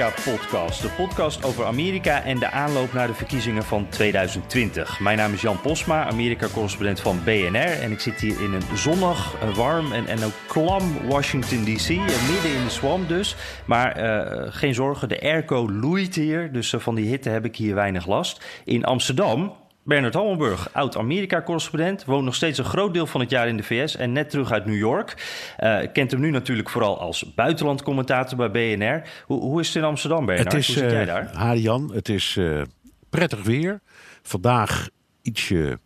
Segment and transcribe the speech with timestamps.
[0.00, 0.82] Amerika-podcast.
[0.82, 5.00] De podcast over Amerika en de aanloop naar de verkiezingen van 2020.
[5.00, 7.82] Mijn naam is Jan Posma, Amerika-correspondent van BNR.
[7.82, 11.88] En ik zit hier in een zonnig, eh, warm en, en ook klam Washington D.C.
[11.88, 11.98] eh,
[12.30, 13.36] Midden in de swamp dus.
[13.64, 16.52] Maar uh, geen zorgen, de airco loeit hier.
[16.52, 18.44] Dus van die hitte heb ik hier weinig last.
[18.64, 19.52] In Amsterdam
[19.90, 23.96] Bernard Hammelburg, oud-Amerika-correspondent, woont nog steeds een groot deel van het jaar in de VS
[23.96, 25.14] en net terug uit New York.
[25.60, 29.08] Uh, kent hem nu natuurlijk vooral als buitenlandcommentator bij BNR.
[29.26, 30.52] Hoe, hoe, is het in Amsterdam, Bernard?
[30.52, 31.30] Het is, hoe zit jij daar?
[31.34, 32.62] Uh, Jan, het is uh,
[33.08, 33.80] prettig weer.
[34.22, 34.88] Vandaag
[35.22, 35.78] ietsje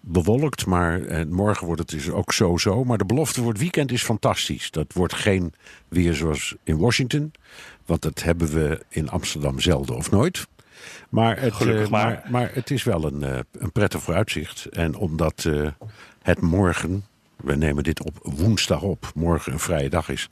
[0.00, 2.84] bewolkt, maar morgen wordt het dus ook zo-zo.
[2.84, 4.70] Maar de belofte voor het weekend is fantastisch.
[4.70, 5.54] Dat wordt geen
[5.88, 7.32] weer zoals in Washington,
[7.86, 10.46] want dat hebben we in Amsterdam zelden of nooit.
[11.08, 11.88] Maar het, uh, maar.
[11.88, 14.64] Maar, maar het is wel een, uh, een prettig vooruitzicht.
[14.64, 15.68] En omdat uh,
[16.22, 17.04] het morgen,
[17.36, 20.28] we nemen dit op woensdag op, morgen een vrije dag is.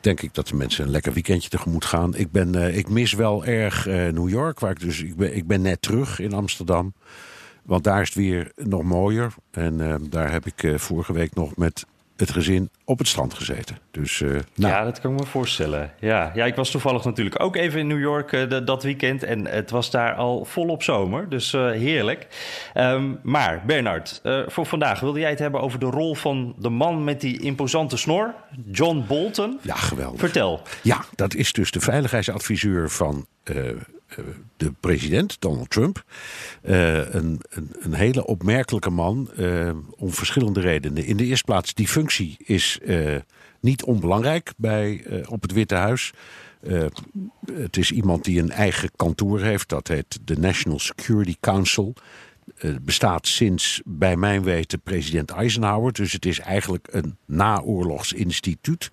[0.00, 2.14] Denk ik dat de mensen een lekker weekendje tegemoet gaan.
[2.14, 5.02] Ik, ben, ik mis wel erg New York, waar ik dus.
[5.02, 6.94] Ik ben, ik ben net terug in Amsterdam.
[7.62, 9.34] Want daar is het weer nog mooier.
[9.50, 11.86] En daar heb ik vorige week nog met
[12.16, 13.78] het gezin op het strand gezeten.
[13.90, 14.72] Dus, uh, nou.
[14.72, 15.92] Ja, dat kan ik me voorstellen.
[16.00, 16.30] Ja.
[16.34, 19.22] ja, ik was toevallig natuurlijk ook even in New York uh, de, dat weekend.
[19.22, 21.28] En het was daar al volop zomer.
[21.28, 22.26] Dus uh, heerlijk.
[22.74, 27.04] Um, maar Bernard, voor vandaag wilde jij het hebben over de rol van de man
[27.04, 28.34] met die imposante snor,
[28.70, 29.58] John Bolton.
[29.62, 30.20] Ja, geweldig.
[30.20, 30.62] Vertel.
[30.82, 33.26] Ja, dat is dus de veiligheidsadviseur van
[34.56, 36.04] de president, Donald Trump.
[36.62, 41.04] Uh, een, een, een, hele opmerkelijke man uh, om verschillende redenen.
[41.04, 42.80] In de eerste plaats, die functie is
[43.60, 46.12] niet onbelangrijk bij, op het Witte Huis.
[47.52, 51.94] het is iemand die een eigen kantoor heeft, dat heet de National Security Council.
[52.56, 55.92] Het bestaat sinds, bij mijn weten, president Eisenhower.
[55.92, 58.90] Dus het is eigenlijk een naoorlogsinstituut.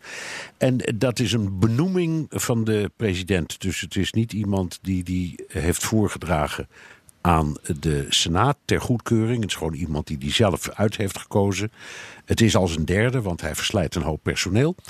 [0.58, 3.62] En dat is een benoeming van de president.
[3.62, 6.68] Dus het is niet iemand die die heeft voorgedragen
[7.26, 9.42] aan de Senaat ter goedkeuring.
[9.42, 11.72] Het is gewoon iemand die die zelf uit heeft gekozen.
[12.26, 14.76] Het is als een derde, want hij verslijt een hoop personeel.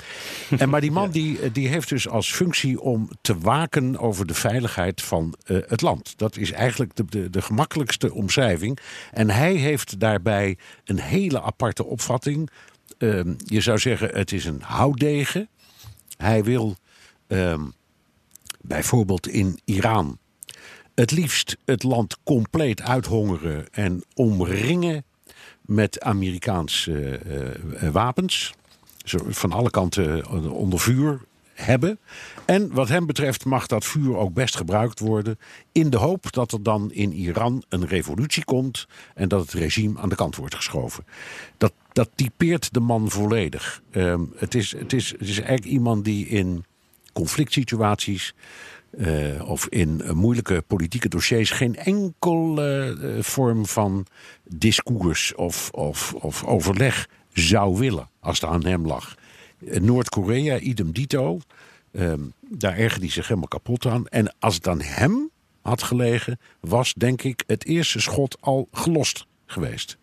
[0.58, 4.34] En maar die man die, die heeft dus als functie om te waken over de
[4.34, 6.18] veiligheid van uh, het land.
[6.18, 8.78] Dat is eigenlijk de, de, de gemakkelijkste omschrijving.
[9.12, 12.50] En hij heeft daarbij een hele aparte opvatting.
[12.98, 15.48] Uh, je zou zeggen, het is een houtdegen.
[16.16, 16.76] Hij wil
[17.28, 17.62] uh,
[18.60, 20.18] bijvoorbeeld in Iran
[20.94, 25.04] het liefst het land compleet uithongeren en omringen
[25.60, 27.20] met Amerikaanse
[27.82, 28.54] uh, wapens.
[29.28, 31.20] Van alle kanten onder vuur
[31.54, 31.98] hebben.
[32.44, 35.38] En wat hem betreft mag dat vuur ook best gebruikt worden.
[35.72, 38.86] In de hoop dat er dan in Iran een revolutie komt.
[39.14, 41.04] En dat het regime aan de kant wordt geschoven.
[41.56, 43.82] Dat, dat typeert de man volledig.
[43.90, 46.64] Um, het, is, het, is, het is eigenlijk iemand die in
[47.12, 48.34] conflict situaties.
[48.98, 54.06] Uh, of in moeilijke politieke dossiers geen enkele uh, vorm van
[54.44, 59.14] discours of, of, of, overleg zou willen als het aan hem lag.
[59.58, 61.40] Noord-Korea, idem dito.
[62.40, 64.06] daar ergerde hij zich helemaal kapot aan.
[64.06, 65.30] En als het aan hem
[65.62, 69.98] had gelegen, was denk ik het eerste schot al gelost geweest.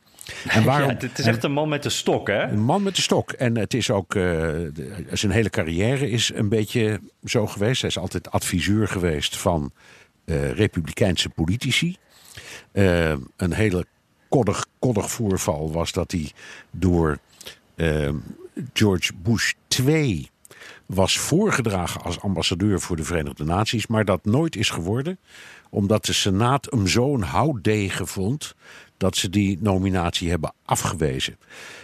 [0.47, 2.43] En waarom, ja, het is echt een man met de stok, hè?
[2.43, 3.31] Een man met de stok.
[3.31, 4.49] En het is ook, uh,
[5.11, 7.81] zijn hele carrière is een beetje zo geweest.
[7.81, 9.72] Hij is altijd adviseur geweest van
[10.25, 11.97] uh, republikeinse politici.
[12.73, 13.85] Uh, een hele
[14.29, 16.31] koddig, koddig voorval was dat hij
[16.72, 17.19] door
[18.73, 19.53] George Bush
[19.85, 20.29] II
[20.85, 25.19] was voorgedragen als ambassadeur voor de Verenigde Naties, maar dat nooit is geworden,
[25.69, 28.55] omdat de Senaat hem zo'n houtdegen vond
[29.01, 31.37] dat ze die nominatie hebben afgewezen.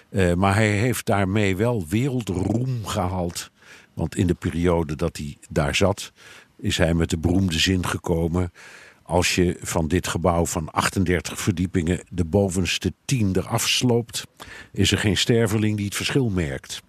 [0.09, 3.51] Uh, maar hij heeft daarmee wel wereldroem gehaald.
[3.93, 6.11] Want in de periode dat hij daar zat,
[6.57, 8.51] is hij met de beroemde zin gekomen.
[9.03, 14.23] Als je van dit gebouw van 38 verdiepingen de bovenste 10 eraf sloopt,
[14.71, 16.81] is er geen sterveling die het verschil merkt.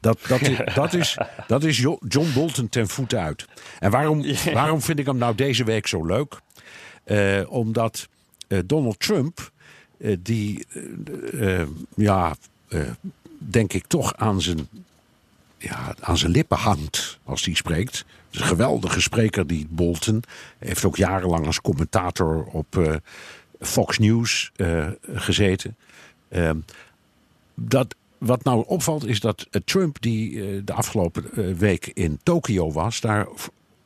[0.00, 1.78] Dat, dat, is, dat, is, dat is
[2.08, 3.46] John Bolton ten voeten uit.
[3.78, 6.40] En waarom, waarom vind ik hem nou deze week zo leuk?
[7.06, 8.08] Uh, omdat
[8.48, 9.52] uh, Donald Trump,
[10.18, 10.66] die,
[11.96, 12.36] ja,
[13.38, 14.68] denk ik toch aan zijn,
[15.58, 18.04] ja, aan zijn lippen hangt als hij spreekt.
[18.30, 20.22] Een geweldige spreker, die Bolton.
[20.58, 23.00] Heeft ook jarenlang als commentator op
[23.60, 24.52] Fox News
[25.14, 25.76] gezeten.
[26.28, 26.58] Ehm,
[27.54, 33.28] dat, wat nou opvalt is dat Trump, die de afgelopen week in Tokio was, daar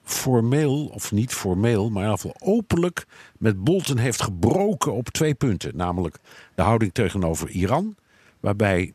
[0.04, 3.06] formeel, of niet formeel, maar in ieder geval openlijk
[3.38, 5.76] met Bolton heeft gebroken op twee punten.
[5.76, 6.16] Namelijk
[6.54, 7.94] de houding tegenover Iran,
[8.40, 8.92] waarbij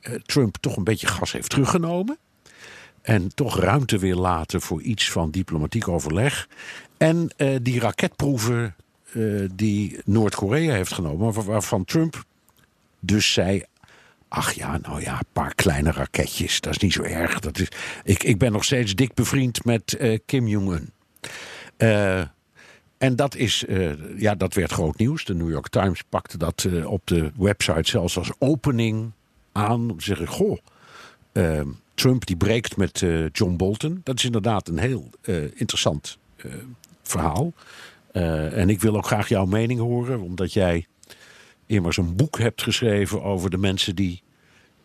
[0.00, 2.18] eh, Trump toch een beetje gas heeft teruggenomen.
[3.02, 6.48] En toch ruimte wil laten voor iets van diplomatiek overleg.
[6.96, 8.74] En uh, die raketproeven
[9.12, 12.24] uh, die Noord-Korea heeft genomen, waarvan Trump
[13.00, 13.64] dus zei:
[14.34, 16.60] Ach ja, nou ja, een paar kleine raketjes.
[16.60, 17.40] Dat is niet zo erg.
[17.40, 17.68] Dat is,
[18.04, 20.90] ik, ik ben nog steeds dik bevriend met uh, Kim Jong-un.
[21.78, 22.20] Uh,
[22.98, 25.24] en dat, is, uh, ja, dat werd groot nieuws.
[25.24, 29.10] De New York Times pakte dat op de website zelfs als opening
[29.52, 29.90] aan.
[29.90, 30.58] Om te zeggen, goh,
[31.94, 34.00] Trump die breekt met John Bolton.
[34.04, 35.10] Dat is inderdaad een heel
[35.54, 36.18] interessant
[37.02, 37.52] verhaal.
[38.12, 40.86] en ik wil ook graag jouw mening horen, omdat jij
[41.72, 44.22] immers een boek hebt geschreven over de mensen die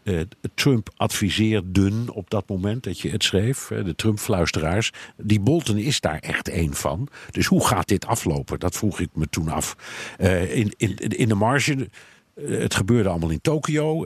[0.04, 0.22] uh,
[0.54, 3.68] Trump adviseerden op dat moment dat je het schreef.
[3.68, 4.92] De Trump-fluisteraars.
[5.18, 7.08] Die Bolton is daar echt één van.
[7.32, 8.60] Dus hoe gaat dit aflopen?
[8.60, 9.76] Dat vroeg ik me toen af.
[10.20, 11.90] Uh, in, in, in de marge,
[12.36, 14.06] uh, het gebeurde allemaal in Tokio.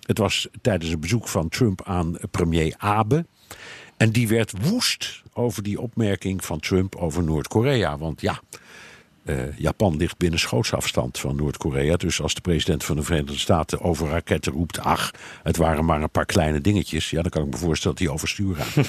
[0.00, 3.26] het was tijdens een bezoek van Trump aan premier Abe.
[3.96, 7.98] En die werd woest over die opmerking van Trump over Noord-Korea.
[7.98, 8.40] Want ja,
[9.24, 11.96] uh, Japan ligt binnen schootsafstand van Noord-Korea.
[11.96, 14.78] Dus als de president van de Verenigde Staten over raketten roept...
[14.78, 15.10] ach,
[15.42, 17.10] het waren maar een paar kleine dingetjes...
[17.10, 18.86] ja, dan kan ik me voorstellen dat hij overstuur gaat.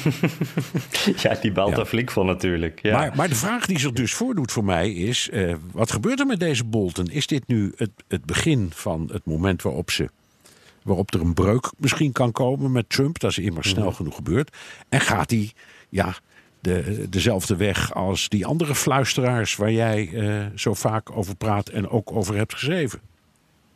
[1.23, 2.79] ja, die balt er flink van natuurlijk.
[2.81, 2.97] Ja.
[2.97, 5.29] Maar, maar, de vraag die zich dus voordoet voor mij is...
[5.33, 7.07] Uh, wat gebeurt er met deze Bolton?
[7.07, 10.09] Is dit nu het, het begin van het moment waarop ze
[10.81, 13.19] waarop er een breuk misschien kan komen met Trump.
[13.19, 13.95] Dat is immers snel mhm.
[13.95, 14.57] genoeg gebeurd.
[14.89, 15.51] En gaat hij
[15.89, 16.15] ja,
[16.61, 21.89] de, dezelfde weg als die andere fluisteraars waar jij uh, zo vaak over praat en
[21.89, 22.99] ook over hebt geschreven?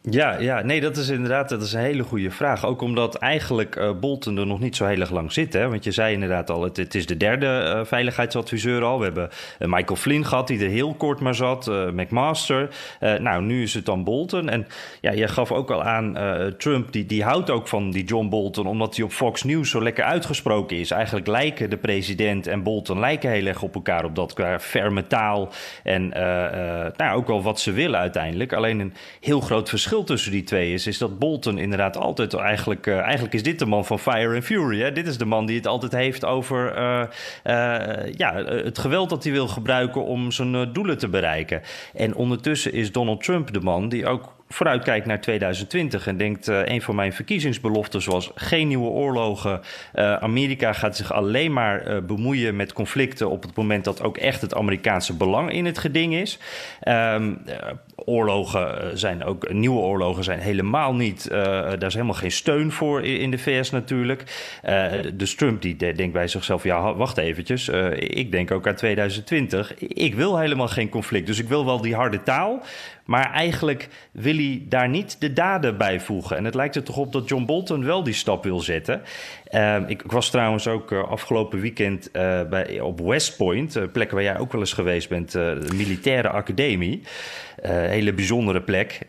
[0.10, 2.66] Ja, ja, nee, dat is inderdaad dat is een hele goede vraag.
[2.66, 5.54] Ook omdat eigenlijk uh, Bolton er nog niet zo heel erg lang zit.
[5.54, 5.70] Hè?
[5.70, 8.98] Want je zei inderdaad al, het, het is de derde uh, veiligheidsadviseur al.
[8.98, 9.30] We hebben
[9.60, 11.66] uh, Michael Flynn gehad, die er heel kort maar zat.
[11.94, 12.70] McMaster.
[13.00, 14.50] nou, nu is het dan Bolton.
[14.50, 14.68] En
[15.02, 16.18] ja, je gaf ook al aan,
[16.58, 18.68] Trump die, die houdt ook van die John Bolton...
[18.68, 20.92] omdat hij op Fox News zo lekker uitgesproken is.
[20.92, 24.06] Eigenlijk lijken de president en Bolton lijken heel erg op elkaar...
[24.06, 25.50] op dat qua ferme taal
[25.84, 26.08] en
[26.98, 28.54] nou, ook wel wat ze willen uiteindelijk.
[28.54, 32.88] Alleen een heel groot verschil tussen die twee is, is dat Bolton inderdaad altijd eigenlijk,
[32.88, 34.82] uh, eigenlijk is dit de man van Fire and Fury.
[34.82, 34.92] Hè?
[34.92, 37.04] Dit is de man die het altijd heeft over uh,
[37.44, 41.62] uh, ja, het geweld dat hij wil gebruiken om zijn doelen te bereiken.
[41.94, 46.66] En ondertussen is Donald Trump de man die ook vooruitkijkt naar 2020 en denkt: uh,
[46.66, 49.62] een van mijn verkiezingsbeloften was geen nieuwe oorlogen.
[49.96, 54.18] Uh, Amerika gaat zich alleen maar uh, bemoeien met conflicten op het moment dat ook
[54.18, 56.40] echt het Amerikaanse belang in het geding is.
[56.88, 57.44] Um,
[57.96, 61.30] oorlogen zijn ook nieuwe oorlogen zijn helemaal niet.
[61.30, 64.24] daar is helemaal geen steun voor in de VS natuurlijk.
[65.14, 67.70] dus Trump die denkt bij zichzelf: ja, wacht eventjes.
[67.98, 69.78] ik denk ook aan 2020.
[69.80, 71.28] Ik wil helemaal geen conflict.
[71.28, 72.64] Dus ik wil wel die harde taal.
[73.06, 76.38] Maar eigenlijk wil hij daar niet de daden bij voegen.
[76.38, 79.02] En het lijkt er toch op dat John Bolton wel die stap wil zetten.
[79.56, 84.12] Uh, ik, was trouwens ook uh, afgelopen weekend uh, bij, op West Point, uh, plek
[84.12, 87.02] waar jij ook wel eens geweest bent, de militaire academie.
[87.62, 89.00] hele bijzondere plek,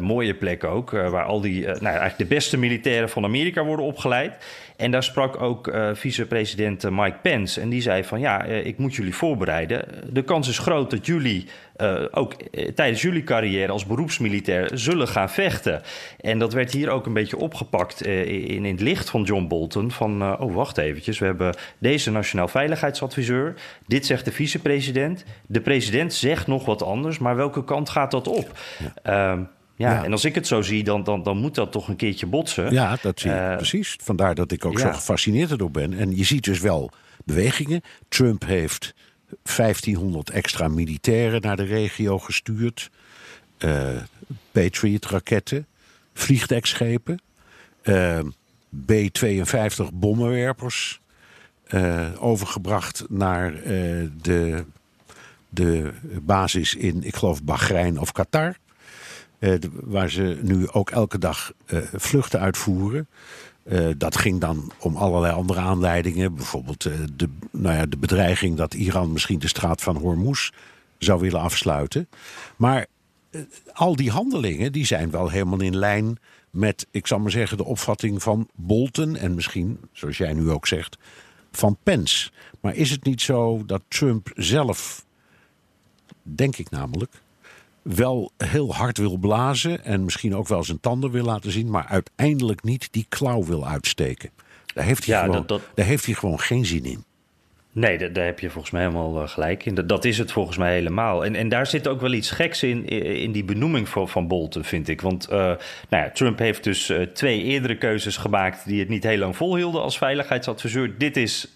[0.00, 4.36] mooie plek ook, waar al die, nou, eigenlijk de beste militairen van Amerika worden opgeleid.
[4.76, 7.60] En daar sprak ook uh, vicepresident Mike Pence.
[7.60, 9.84] En die zei van ja, ik moet jullie voorbereiden.
[10.12, 11.46] De kans is groot dat jullie
[12.10, 12.34] ook
[12.74, 15.82] tijdens jullie carrière als beroepsmilitair zullen gaan vechten.
[16.20, 19.91] En dat werd hier ook een beetje opgepakt in, in het licht van John Bolton.
[19.92, 23.54] Van oh, wacht eventjes, we hebben deze nationaal veiligheidsadviseur.
[23.86, 25.24] Dit zegt de vicepresident.
[25.46, 28.58] De president zegt nog wat anders, maar welke kant gaat dat op?
[28.78, 28.94] Ja.
[29.02, 29.42] Ehm,
[29.76, 32.26] ja, en als ik het zo zie, dan, dan, dan moet dat toch een keertje
[32.26, 32.72] botsen.
[32.72, 33.96] Ja, dat zie je uh, precies.
[34.02, 34.78] Vandaar dat ik ook ja.
[34.78, 35.98] zo gefascineerd erdoor ben.
[35.98, 36.90] En je ziet dus wel
[37.24, 37.80] bewegingen.
[38.08, 38.94] Trump heeft
[39.56, 42.90] 1500 extra militairen naar de regio gestuurd.
[43.58, 43.88] Uh,
[44.52, 45.66] Patriot-raketten,
[46.14, 47.20] vliegdekschepen,
[47.82, 48.18] uh,
[48.86, 51.00] B-52 bommenwerpers
[51.68, 53.52] uh, overgebracht naar
[54.22, 54.64] de,
[55.48, 58.56] de basis in, ik geloof, Bahrein of Qatar.
[59.38, 61.52] Uh, waar ze nu ook elke dag
[61.92, 63.08] vluchten uitvoeren.
[63.96, 66.34] Dat ging dan om allerlei andere aanleidingen.
[66.34, 66.82] Bijvoorbeeld
[67.16, 70.50] de, nou ja, de bedreiging dat Iran misschien de straat van Hormuz
[70.98, 72.08] zou willen afsluiten.
[72.56, 72.86] Maar
[73.72, 76.18] al die handelingen die zijn wel helemaal in lijn
[76.52, 80.66] met, ik zal maar zeggen, de opvatting van Bolton en misschien, zoals jij nu ook
[80.66, 80.98] zegt,
[81.50, 82.30] van Pence.
[82.60, 85.04] Maar is het niet zo dat Trump zelf,
[86.22, 87.22] denk ik namelijk,
[87.82, 91.86] wel heel hard wil blazen en misschien ook wel zijn tanden wil laten zien, maar
[91.86, 94.30] uiteindelijk niet die klauw wil uitsteken?
[94.74, 95.62] Daar heeft hij, ja, gewoon, dat, dat...
[95.74, 97.04] daar heeft hij gewoon geen zin in.
[97.74, 99.74] Nee, daar, heb je volgens mij helemaal eh, gelijk in.
[99.74, 101.24] Dat, is het volgens mij helemaal.
[101.24, 104.64] En, en daar zit ook wel iets geks in, in die benoeming van, van Bolton,
[104.64, 105.00] vind ik.
[105.00, 105.56] Want uh, nou
[105.88, 109.82] ja, Trump heeft dus uh, twee eerdere keuzes gemaakt die het niet heel lang volhielden
[109.82, 110.98] als veiligheidsadviseur.
[110.98, 111.52] Dit is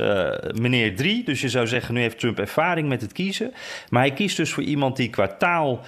[0.61, 3.53] meneer drie, dus je zou zeggen, nu heeft Trump ervaring met het kiezen.
[3.89, 5.85] Maar hij kiest dus voor iemand die qua taal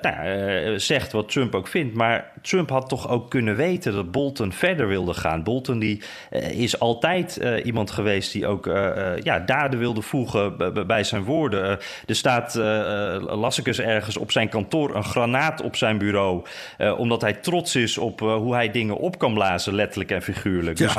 [0.00, 1.94] nou, zegt wat Trump ook vindt.
[1.94, 5.42] Maar Trump had toch ook kunnen weten dat Bolton verder wilde gaan.
[5.42, 6.02] Bolton die,
[6.50, 8.64] is altijd iemand geweest die ook
[9.22, 11.64] ja, daden wilde voegen bij zijn woorden.
[11.64, 15.98] Eh, er staat, uh, las ik eens ergens, op zijn kantoor een granaat op zijn
[15.98, 16.44] bureau.
[16.78, 20.78] Uh, omdat hij trots is op hoe hij dingen op kan blazen, letterlijk en figuurlijk.
[20.78, 20.92] Ja.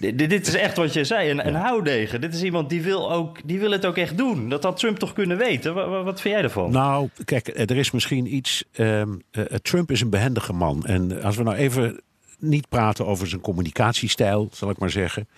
[0.00, 2.20] Dus, dit is echt wat je zei, een, een houdegen.
[2.20, 4.48] Dit is iemand die wil, ook, die wil het ook echt doen.
[4.48, 5.74] Dat had Trump toch kunnen weten?
[5.74, 6.70] Wat, wat vind jij ervan?
[6.70, 8.64] Nou, kijk, er is misschien iets...
[8.76, 9.22] Um,
[9.62, 10.84] Trump is een behendige man.
[10.84, 12.00] En als we nou even
[12.38, 15.28] niet praten over zijn communicatiestijl, zal ik maar zeggen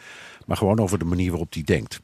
[0.50, 2.00] maar gewoon over de manier waarop hij denkt.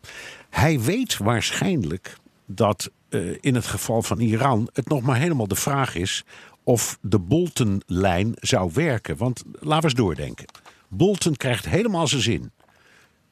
[0.51, 2.17] Hij weet waarschijnlijk
[2.47, 6.25] dat uh, in het geval van Iran het nog maar helemaal de vraag is
[6.63, 9.17] of de Bolton-lijn zou werken.
[9.17, 10.47] Want laten we eens doordenken.
[10.89, 12.51] Bolton krijgt helemaal zijn zin.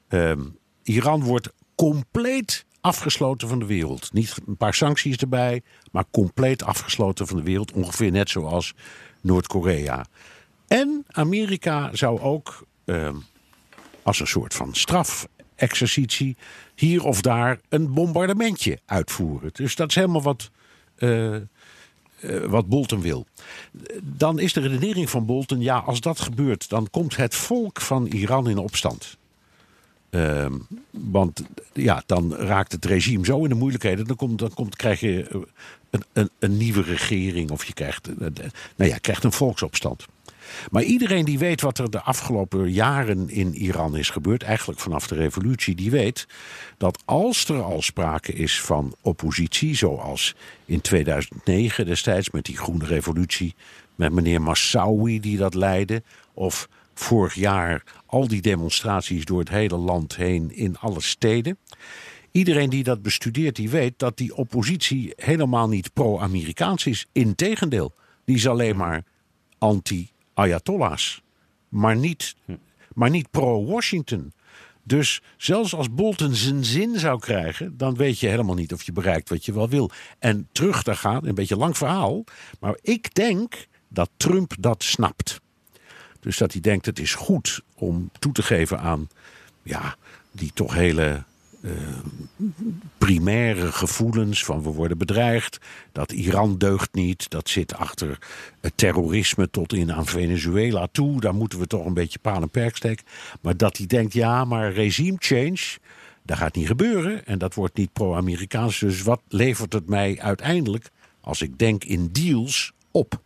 [0.09, 0.33] Uh,
[0.83, 4.13] Iran wordt compleet afgesloten van de wereld.
[4.13, 5.63] Niet een paar sancties erbij,
[5.93, 7.73] maar compleet afgesloten van de wereld.
[7.73, 8.75] Ongeveer net zoals
[9.21, 10.07] Noord-Korea.
[10.69, 13.09] En Amerika zou ook uh,
[14.03, 16.37] als een soort van strafexercitie
[16.75, 19.51] hier of daar een bombardementje uitvoeren.
[19.53, 20.51] Dus dat is helemaal wat,
[20.99, 21.41] uh, uh,
[22.47, 23.27] wat Bolton wil.
[24.03, 28.07] Dan is de redenering van Bolton: ja, als dat gebeurt, dan komt het volk van
[28.07, 29.17] Iran in opstand.
[30.15, 30.47] Uh,
[30.91, 31.43] want
[31.73, 34.07] ja, dan raakt het regime zo in de moeilijkheden.
[34.07, 35.45] Dan, komt, dan komt, krijg je
[35.91, 38.09] een, een, een nieuwe regering of je krijgt,
[38.77, 40.07] nou ja, krijgt een volksopstand.
[40.71, 45.07] Maar iedereen die weet wat er de afgelopen jaren in Iran is gebeurd, eigenlijk vanaf
[45.07, 46.27] de revolutie, die weet
[46.79, 52.85] dat als er al sprake is van oppositie, zoals in 2009 destijds met die groene
[52.85, 53.55] revolutie,
[53.95, 56.03] met meneer Massaoui die dat leidde,
[56.35, 61.59] of vorig jaar al die demonstraties door het hele land heen in alle steden.
[62.31, 67.07] Iedereen die dat bestudeert, die weet dat die oppositie helemaal niet pro-Amerikaans is.
[67.13, 67.93] Integendeel,
[68.25, 69.05] die is alleen maar
[69.59, 71.23] anti ayatollahs,
[71.69, 72.35] maar niet,
[72.95, 74.33] maar niet pro-Washington.
[74.83, 78.93] Dus zelfs als Bolton zijn zin zou krijgen, dan weet je helemaal niet of je
[78.93, 79.91] bereikt wat je wel wil.
[80.19, 82.25] En terug te gaan, een beetje lang verhaal,
[82.61, 85.41] maar ik denk dat Trump dat snapt.
[86.25, 89.09] Dus dat hij denkt: het is goed om toe te geven aan
[89.63, 89.97] ja,
[90.33, 91.23] die toch hele
[91.61, 91.73] uh,
[92.99, 95.59] primaire gevoelens van we worden bedreigd.
[95.93, 97.31] Dat Iran deugt niet.
[97.31, 98.19] Dat zit achter
[98.61, 101.21] het terrorisme tot in aan Venezuela toe.
[101.21, 103.05] Daar moeten we toch een beetje paal en perk steken.
[103.41, 105.79] Maar dat hij denkt ja, maar regime change.
[106.23, 108.79] Dat gaat niet gebeuren en dat wordt niet pro-Amerikaans.
[108.79, 110.91] Dus wat levert het mij uiteindelijk,
[111.21, 113.21] als ik denk in deals, op?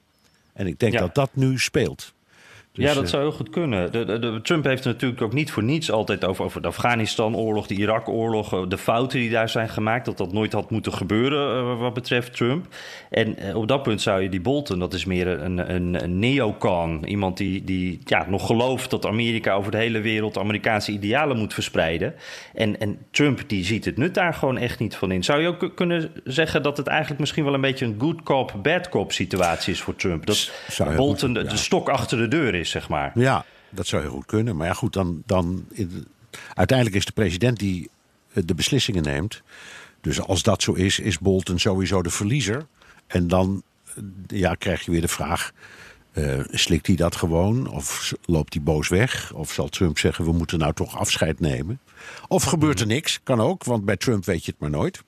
[0.52, 2.16] En ik denk dat dat nu speelt.
[2.78, 3.92] Dus, ja, dat eh, zou heel goed kunnen.
[3.92, 7.75] De, de, Trump heeft natuurlijk ook niet voor niets altijd over, over de Afghanistan-oorlog, de
[7.75, 11.80] Irak-oorlog, eh, de fouten die daar zijn gemaakt, dat dat nooit had moeten gebeuren eh,
[11.80, 12.66] wat betreft Trump.
[13.11, 17.04] En op dat punt zou je die Bolton, dat is meer een, een, een neocon,
[17.08, 21.54] iemand die, die ja, nog gelooft dat Amerika over de hele wereld Amerikaanse idealen moet
[21.54, 22.14] verspreiden.
[22.54, 25.25] En, en Trump die ziet het nut daar gewoon echt niet van in.
[25.25, 28.54] Zou je ook kunnen zeggen dat het eigenlijk misschien wel een beetje een good cop,
[28.62, 30.26] bad cop situatie is voor Trump?
[30.26, 30.52] Dat
[30.97, 33.12] Bolton de, de stok achter de deur is zeg maar.
[33.14, 34.56] Ja, dat zou heel goed kunnen.
[34.56, 35.66] Maar ja, goed, dan, dan
[36.54, 37.90] uiteindelijk is de president die
[38.32, 39.42] eh, de beslissingen neemt.
[40.00, 42.66] Dus als dat zo is, is Bolton sowieso de verliezer.
[43.06, 43.62] En dan
[43.94, 45.52] eh, ja, krijg je weer de vraag:
[46.12, 47.70] uh, slikt hij dat gewoon?
[47.70, 49.32] Of loopt hij boos weg?
[49.32, 51.80] Of zal Trump zeggen: we moeten nou toch afscheid nemen?
[52.28, 53.20] Of gebeurt er niks?
[53.22, 55.02] Kan ook, want bij Trump weet je het maar nooit.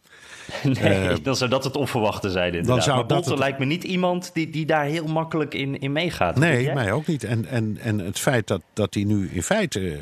[0.62, 2.74] Nee, uh, dan zou dat het onverwachte zijn inderdaad.
[2.74, 5.92] Dan zou maar Bolton lijkt me niet iemand die, die daar heel makkelijk in, in
[5.92, 6.36] meegaat.
[6.36, 7.24] Nee, mij ook niet.
[7.24, 9.98] En, en, en het feit dat, dat hij nu in feite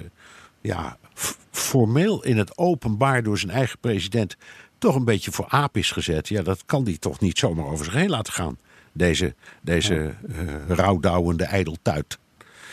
[0.61, 0.97] ja,
[1.50, 4.37] formeel in het openbaar door zijn eigen president
[4.78, 6.28] toch een beetje voor aap is gezet.
[6.28, 8.59] Ja, dat kan hij toch niet zomaar over zich heen laten gaan.
[8.92, 10.37] Deze, deze uh,
[10.68, 12.18] rouwdouwende ijdeltuit.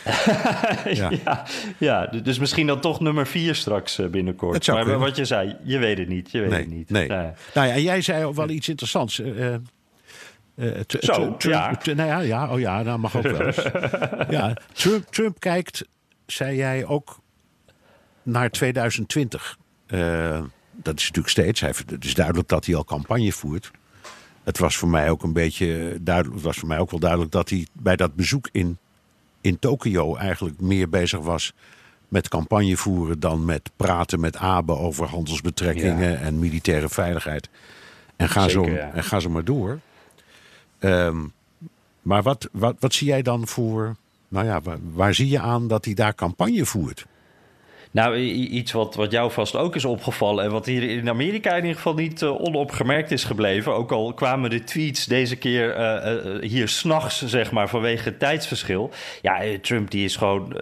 [1.24, 1.44] ja.
[1.78, 2.06] ja.
[2.06, 4.66] dus misschien dan toch nummer vier straks binnenkort.
[4.66, 5.00] Maar kunnen.
[5.00, 6.30] wat je zei, je weet het niet.
[6.30, 6.90] Je weet nee, het niet.
[6.90, 7.08] Nee.
[7.08, 9.14] Nou ja, en jij zei ook wel iets interessants.
[9.14, 9.24] Zo,
[11.38, 11.78] ja.
[11.84, 13.56] Nou ja, ja, oh ja, dat mag ook wel eens.
[14.36, 15.84] ja, Trump, Trump kijkt,
[16.26, 17.18] zei jij, ook
[18.22, 19.56] naar 2020.
[19.86, 19.98] dat
[20.72, 21.60] is natuurlijk steeds.
[21.60, 23.70] het is duidelijk dat hij al campagne voert
[24.46, 26.34] het was voor mij ook een beetje duidelijk.
[26.34, 28.78] Het was voor mij ook wel duidelijk dat hij bij dat bezoek in,
[29.46, 31.52] in Tokio eigenlijk meer bezig was
[32.08, 37.48] met campagne voeren dan met praten met Abe over handelsbetrekkingen en militaire veiligheid.
[38.16, 39.80] En ga, zo, en ga zo maar door.
[40.78, 41.24] Ehm,
[42.02, 43.96] maar wat, wat, wat zie jij dan voor.
[44.28, 47.06] Nou ja, waar, waar zie je aan dat hij daar campagne voert?
[47.96, 51.62] Nou, iets wat, wat jou vast ook is opgevallen en wat hier in Amerika in
[51.62, 53.74] ieder geval niet uh, onopgemerkt is gebleven.
[53.74, 58.18] Ook al kwamen de tweets deze keer uh, uh, hier s'nachts, zeg maar, vanwege het
[58.18, 58.90] tijdsverschil.
[59.22, 60.56] Ja, Trump die is gewoon,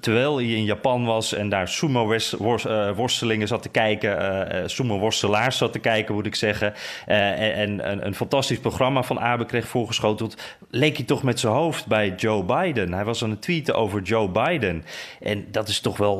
[0.00, 6.14] terwijl hij in Japan was en daar sumo-worstelingen zat te kijken, sumo-worstelaars zat te kijken,
[6.14, 6.74] moet ik zeggen.
[7.06, 10.36] en een, een, fantastisch programma van Abe kreeg voorgeschoteld,
[10.70, 12.92] leek hij toch met zijn hoofd bij Joe Biden.
[12.92, 14.84] Hij was aan het tweeten over Joe Biden.
[15.20, 16.16] En dat is toch wel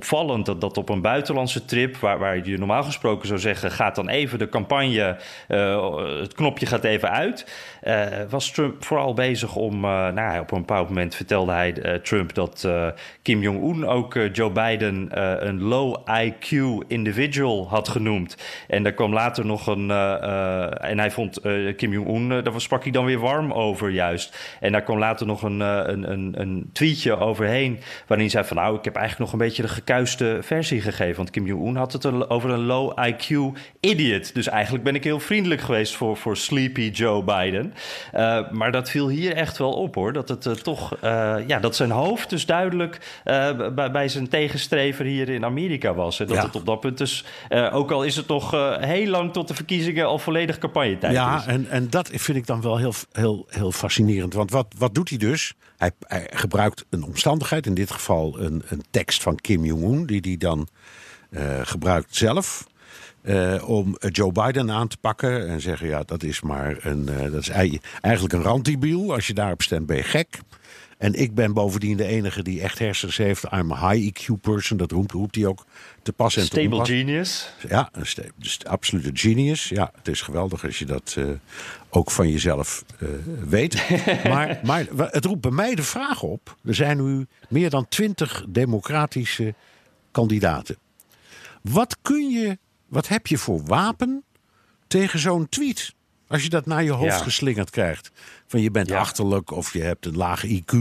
[0.00, 3.94] opvallend dat, dat op een buitenlandse trip, waar, waar je normaal gesproken zou zeggen, gaat
[3.94, 5.16] dan even de campagne,
[5.48, 7.46] uh, het knopje gaat even uit.
[7.86, 11.72] Uh, was Trump vooral bezig om, uh, nou, op een bepaald moment vertelde hij
[12.02, 12.68] Trump dat
[13.22, 15.08] Kim Jong-un ook Joe Biden
[15.48, 16.48] een low IQ
[16.88, 18.36] individual had genoemd.
[18.68, 19.90] En daar kwam later nog een,
[20.80, 21.40] en hij vond
[21.76, 24.56] Kim Jong-un, daar sprak hij dan weer warm over juist.
[24.60, 28.56] En daar kwam later nog een, een, een, een tweetje overheen, waarin hij zei van
[28.56, 31.16] nou, ik heb eigenlijk nog een beetje de gekuiste versie gegeven.
[31.16, 33.36] Want Kim Jong-un had het over een low IQ
[33.80, 34.34] idiot.
[34.34, 37.69] Dus eigenlijk ben ik heel vriendelijk geweest voor, voor Sleepy Joe Biden.
[38.14, 40.12] Uh, maar dat viel hier echt wel op hoor.
[40.12, 43.20] Dat het uh, toch, uh, ja, dat zijn hoofd dus duidelijk
[43.74, 46.20] bij, bij, zijn tegenstrever hier in Amerika was.
[46.20, 46.44] En dat ja.
[46.44, 47.24] het op dat punt dus,
[47.72, 48.50] ook al is het nog
[48.80, 51.44] heel lang tot de verkiezingen al volledig campagnetijd ja, is.
[51.44, 54.34] Ja, en, en dat vind ik dan wel heel, heel, heel fascinerend.
[54.34, 55.54] Want wat, wat doet hij dus?
[55.76, 60.20] Hij, hij, gebruikt een omstandigheid, in dit geval een, een tekst van Kim Jong-un, die
[60.20, 60.68] hij dan
[61.62, 62.68] gebruikt zelf.
[63.22, 67.08] Uh, om Joe Biden aan te pakken en zeggen: ja, dat is maar een.
[67.10, 69.12] Uh, dat is eigenlijk een rantibiel.
[69.14, 70.40] Als je daarop stemt, ben je gek.
[71.00, 73.44] En ik ben bovendien de enige die echt hersens heeft.
[73.52, 74.76] I'm a high EQ person.
[74.76, 75.66] Dat roept, roept hij ook
[76.02, 76.88] te pas en Stable te onpas.
[76.88, 77.52] genius.
[77.68, 79.68] Ja, een dus absolute genius.
[79.68, 81.30] Ja, het is geweldig als je dat uh,
[81.90, 83.08] ook van jezelf uh,
[83.48, 83.88] weet.
[84.32, 86.56] maar, maar het roept bij mij de vraag op.
[86.64, 89.54] Er zijn nu meer dan twintig democratische
[90.10, 90.76] kandidaten.
[91.62, 92.58] Wat kun je,
[92.90, 94.24] wat heb je voor wapen
[94.86, 95.94] tegen zo'n tweet?
[96.28, 97.22] Als je dat naar je hoofd ja.
[97.22, 98.10] geslingerd krijgt.
[98.46, 98.98] Van je bent ja.
[98.98, 100.74] achterlijk of je hebt een lage IQ.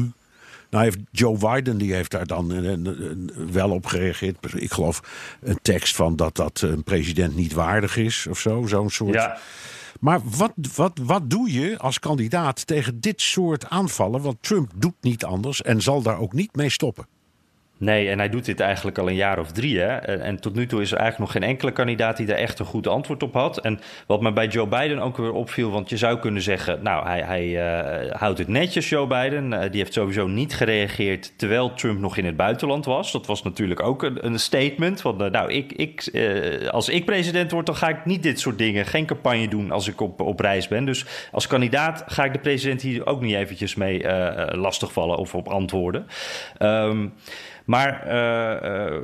[0.70, 4.54] Nou heeft Joe Biden die heeft daar dan een, een, een, wel op gereageerd.
[4.54, 5.02] Ik geloof
[5.42, 8.66] een tekst van dat dat een president niet waardig is of zo.
[8.68, 9.14] Zo'n soort.
[9.14, 9.38] Ja.
[10.00, 14.22] Maar wat, wat, wat doe je als kandidaat tegen dit soort aanvallen?
[14.22, 17.06] Want Trump doet niet anders en zal daar ook niet mee stoppen.
[17.80, 19.80] Nee, en hij doet dit eigenlijk al een jaar of drie.
[19.80, 19.96] Hè?
[19.98, 22.66] En, tot nu toe is er eigenlijk nog geen enkele kandidaat die daar echt een
[22.66, 23.58] goed antwoord op had.
[23.58, 27.08] En wat me bij Joe Biden ook weer opviel, want je zou kunnen zeggen, nou,
[27.08, 29.52] hij, hij uh, houdt het netjes, Joe Biden.
[29.52, 33.12] Uh, die heeft sowieso niet gereageerd terwijl Trump nog in het buitenland was.
[33.12, 35.02] Dat was natuurlijk ook een, een statement.
[35.02, 36.12] Want uh, nou, ik, ik,
[36.72, 39.88] als ik president word, dan ga ik niet dit soort dingen, geen campagne doen als
[39.88, 40.86] ik op, op reis ben.
[40.86, 44.04] Dus als kandidaat ga ik de president hier ook niet eventjes mee
[44.56, 46.08] lastigvallen of op antwoorden.
[46.60, 47.14] Um,
[47.70, 48.14] maar uh,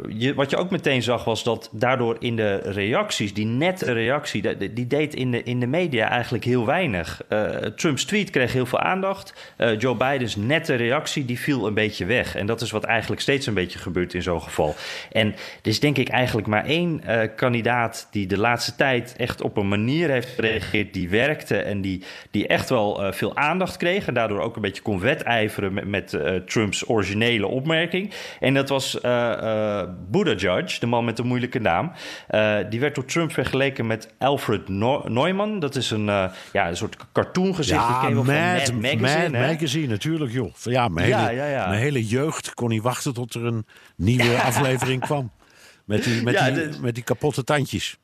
[0.08, 4.72] je, wat je ook meteen zag was dat daardoor in de reacties, die nette reactie,
[4.74, 7.22] die, deed in de, in de media eigenlijk heel weinig.
[7.30, 9.54] Uh, Trumps tweet kreeg heel veel aandacht.
[9.78, 12.36] Joe Bidens nette reactie, die viel een beetje weg.
[12.36, 14.76] En dat is wat eigenlijk steeds een beetje gebeurt in zo'n geval.
[15.12, 15.28] En
[15.62, 17.02] er is denk ik eigenlijk maar één
[17.36, 22.04] kandidaat die de laatste tijd echt op een manier heeft gereageerd die werkte en die,
[22.32, 24.08] die echt wel veel aandacht kreeg.
[24.08, 28.14] En daardoor ook een beetje kon wedijveren met, met Trumps originele opmerking.
[28.40, 31.92] En dat was uh, uh, Buddha Judge, de man met de moeilijke naam.
[32.30, 35.60] Uh, die werd door Trump vergeleken met Alfred no Neumann.
[35.60, 36.06] Dat is een,
[36.52, 37.80] ja, een soort cartoon gezicht.
[37.80, 39.30] Ja, Mad, Mad, Magazine.
[39.30, 40.54] Mad Magazine, natuurlijk joh.
[40.64, 41.68] Ja, mijn, ja, hele, ja, ja.
[41.68, 43.66] mijn hele jeugd kon niet wachten tot er een
[43.96, 45.32] nieuwe aflevering kwam.
[45.86, 47.98] Met die, met, die, met die kapotte tandjes.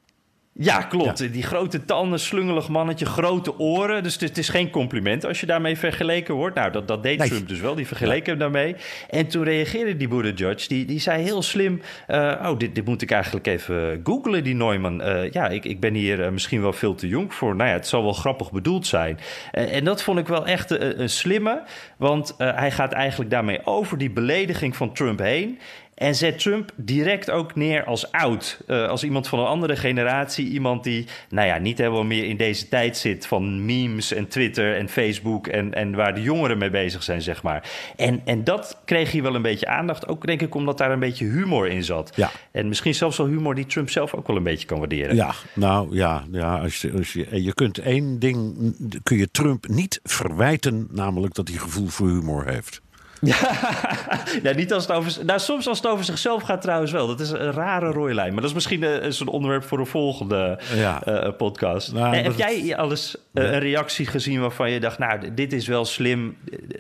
[0.53, 1.33] Ja, klopt.
[1.33, 4.03] Die grote tanden, slungelig mannetje, grote oren.
[4.03, 6.55] Dus het is geen compliment als je daarmee vergeleken wordt.
[6.55, 7.75] Nou, dat, dat deed Trump dus wel.
[7.75, 8.75] Die vergeleek hem daarmee.
[9.09, 10.67] En toen reageerde die Buttigieg.
[10.67, 11.81] Die, die zei heel slim...
[12.07, 15.01] Uh, oh, dit, dit moet ik eigenlijk even googlen, die Neumann.
[15.01, 17.55] Uh, ja, ik, ik ben hier uh, misschien wel veel te jong voor.
[17.55, 19.19] Nou ja, het zal wel grappig bedoeld zijn.
[19.51, 21.63] en dat vond ik wel echt een, een slimme.
[21.97, 25.59] Want hij gaat eigenlijk daarmee over die belediging van Trump heen.
[26.01, 28.61] En zet Trump direct ook neer als oud.
[28.67, 30.47] Uh, als iemand van een andere generatie.
[30.47, 34.75] Iemand die, nou ja, niet helemaal meer in deze tijd zit van memes en Twitter
[34.75, 35.47] en Facebook.
[35.47, 37.69] En, en waar de jongeren mee bezig zijn, zeg maar.
[37.95, 40.07] En, en dat kreeg hier wel een beetje aandacht.
[40.07, 42.11] Ook denk ik omdat daar een beetje humor in zat.
[42.15, 42.31] Ja.
[42.51, 45.15] En misschien zelfs wel humor die Trump zelf ook wel een beetje kan waarderen.
[45.15, 48.55] Ja, nou ja, ja als je, als je, je kunt één ding.
[49.03, 50.87] kun je Trump niet verwijten.
[50.91, 52.81] Namelijk dat hij gevoel voor humor heeft.
[54.43, 55.25] Ja, niet als het over...
[55.25, 57.07] Nou, soms als het over zichzelf gaat trouwens wel.
[57.07, 58.31] Dat is een rare rooilijn.
[58.31, 61.07] Maar dat is misschien een, eh, zo'n onderwerp voor een volgende ja.
[61.07, 61.93] uh, podcast.
[61.93, 64.97] Nou, heb jij alles uh, een reactie gezien waarvan je dacht...
[64.97, 66.37] nou, dit is wel slim.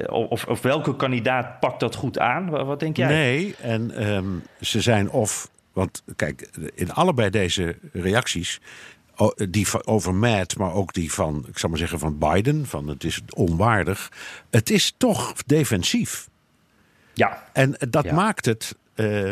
[0.07, 2.49] Of, of welke kandidaat pakt dat goed aan?
[2.49, 3.07] Wat, wat denk jij?
[3.07, 5.49] Nee, en um, ze zijn of...
[5.73, 8.59] Want kijk, in allebei deze reacties
[9.49, 13.03] die over Matt, maar ook die van, ik zal maar zeggen, van Biden, van het
[13.03, 14.11] is onwaardig.
[14.49, 16.29] Het is toch defensief.
[17.13, 17.43] Ja.
[17.53, 19.31] En dat maakt het uh,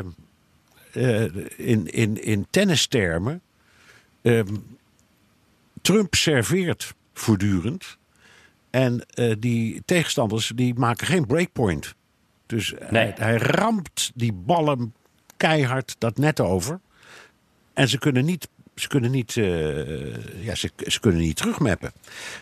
[0.93, 1.23] uh,
[1.57, 3.41] in, in, in tennistermen.
[4.21, 4.41] Uh,
[5.81, 7.97] Trump serveert voortdurend.
[8.69, 11.95] En eh, die tegenstanders die maken geen breakpoint.
[12.45, 14.93] Dus hij, hij ramt die ballen
[15.37, 16.79] keihard dat net over.
[17.73, 21.91] En ze kunnen niet ze kunnen niet, uh, ja, ze, ze, kunnen niet terugmappen.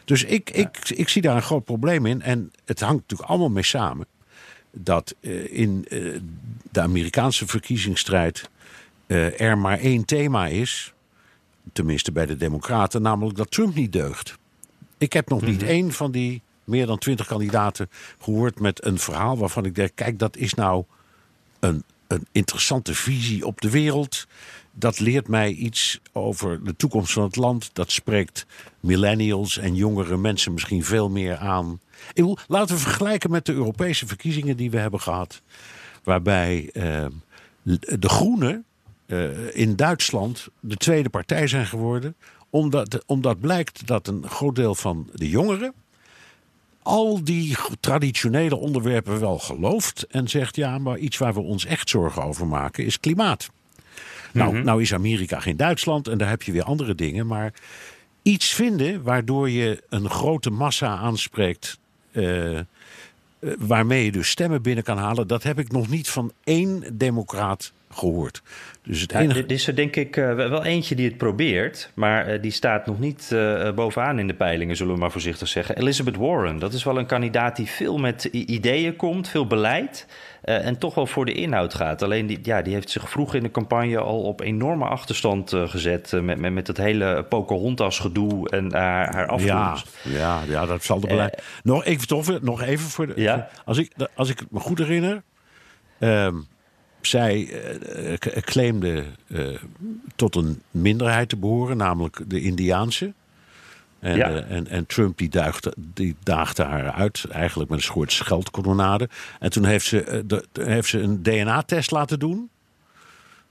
[0.05, 2.21] Dus ik, ik, ik zie daar een groot probleem in.
[2.21, 4.07] En het hangt natuurlijk allemaal mee samen
[4.71, 6.19] dat uh, in uh,
[6.71, 8.49] de Amerikaanse verkiezingsstrijd
[9.37, 10.93] er maar één thema is.
[11.73, 14.37] Tenminste bij de Democraten, namelijk dat Trump niet deugt.
[14.97, 15.69] Ik heb nog niet mhm.
[15.69, 20.19] één van die meer dan twintig kandidaten gehoord met een verhaal waarvan ik denk: kijk,
[20.19, 20.83] dat is nou
[21.59, 24.27] een, een interessante visie op de wereld
[24.79, 27.69] dat leert mij iets over de toekomst van het land.
[27.73, 28.45] Dat spreekt
[28.79, 31.79] millennials en jongere mensen misschien veel meer aan.
[32.47, 35.41] Laten we vergelijken met de Europese verkiezingen die we hebben gehad.
[36.03, 37.05] Waarbij uh,
[37.99, 38.65] de Groenen
[39.07, 42.15] uh, in Duitsland de tweede partij zijn geworden.
[42.49, 45.73] Omdat, omdat blijkt dat een groot deel van de jongeren
[46.87, 50.07] al die traditionele onderwerpen wel gelooft.
[50.09, 53.49] En zegt ja, maar iets waar we ons echt zorgen over maken is klimaat.
[54.33, 54.63] Nou, mhm.
[54.63, 57.27] nou is Amerika geen Duitsland en daar heb je weer andere dingen.
[57.27, 57.53] Maar
[58.21, 61.79] iets vinden waardoor je een grote massa aanspreekt.
[62.11, 62.59] Uh,
[63.39, 65.27] waarmee je dus stemmen binnen kan halen.
[65.27, 68.41] Dat heb ik nog niet van één democraat gehoord.
[68.83, 69.45] Dus het enige...
[69.45, 72.99] Is er denk ik uh, wel eentje die het probeert, maar uh, die staat nog
[72.99, 75.77] niet uh, bovenaan in de peilingen, zullen we maar voorzichtig zeggen.
[75.77, 80.07] Elizabeth Warren, dat is wel een kandidaat die veel met ideeën komt, veel beleid
[80.41, 82.01] en toch wel voor de inhoud gaat.
[82.01, 86.11] Alleen die, ja, die heeft zich vroeg in de campagne al op enorme achterstand gezet
[86.21, 89.97] met, met, met het hele Pocahontas gedoe en haar, haar afkomst.
[90.03, 91.43] Ja, ja, ja, dat zal de beleid.
[91.63, 93.13] nog even toch, nog even voor de.
[93.15, 93.49] Ja?
[93.65, 95.23] Als ik, als ik me goed herinner.
[95.99, 96.47] Um,
[97.07, 97.49] zij
[97.97, 99.47] uh, claimde uh,
[100.15, 103.13] tot een minderheid te behoren, namelijk de Indiaanse.
[103.99, 104.29] En, ja.
[104.29, 109.09] uh, en, en, Trump die, duigde, die daagde haar uit, eigenlijk met een soort scheldkolonnade.
[109.39, 112.49] En toen heeft ze, de, heeft ze een DNA-test laten doen.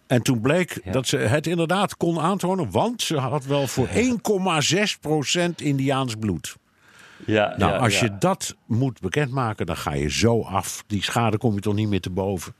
[0.06, 0.92] En toen bleek ja.
[0.92, 3.94] dat ze het inderdaad kon aantonen, want ze had wel voor 1,6%
[5.56, 6.56] Indiaans bloed.
[7.24, 10.84] Ja, nou, ja, als je dat moet bekendmaken, dan ga je zo af.
[10.86, 12.54] Die schade kom je toch niet meer te boven.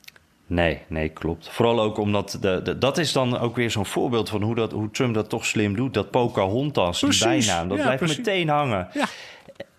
[0.46, 1.48] Nee, nee, klopt.
[1.48, 4.72] Vooral ook omdat de, de, dat is dan ook weer zo'n voorbeeld van hoe, dat,
[4.72, 5.94] hoe Trump dat toch slim doet.
[5.94, 8.88] Dat Pocahontas, die bijnaam, dat blijft meteen hangen.
[8.92, 9.04] Ja.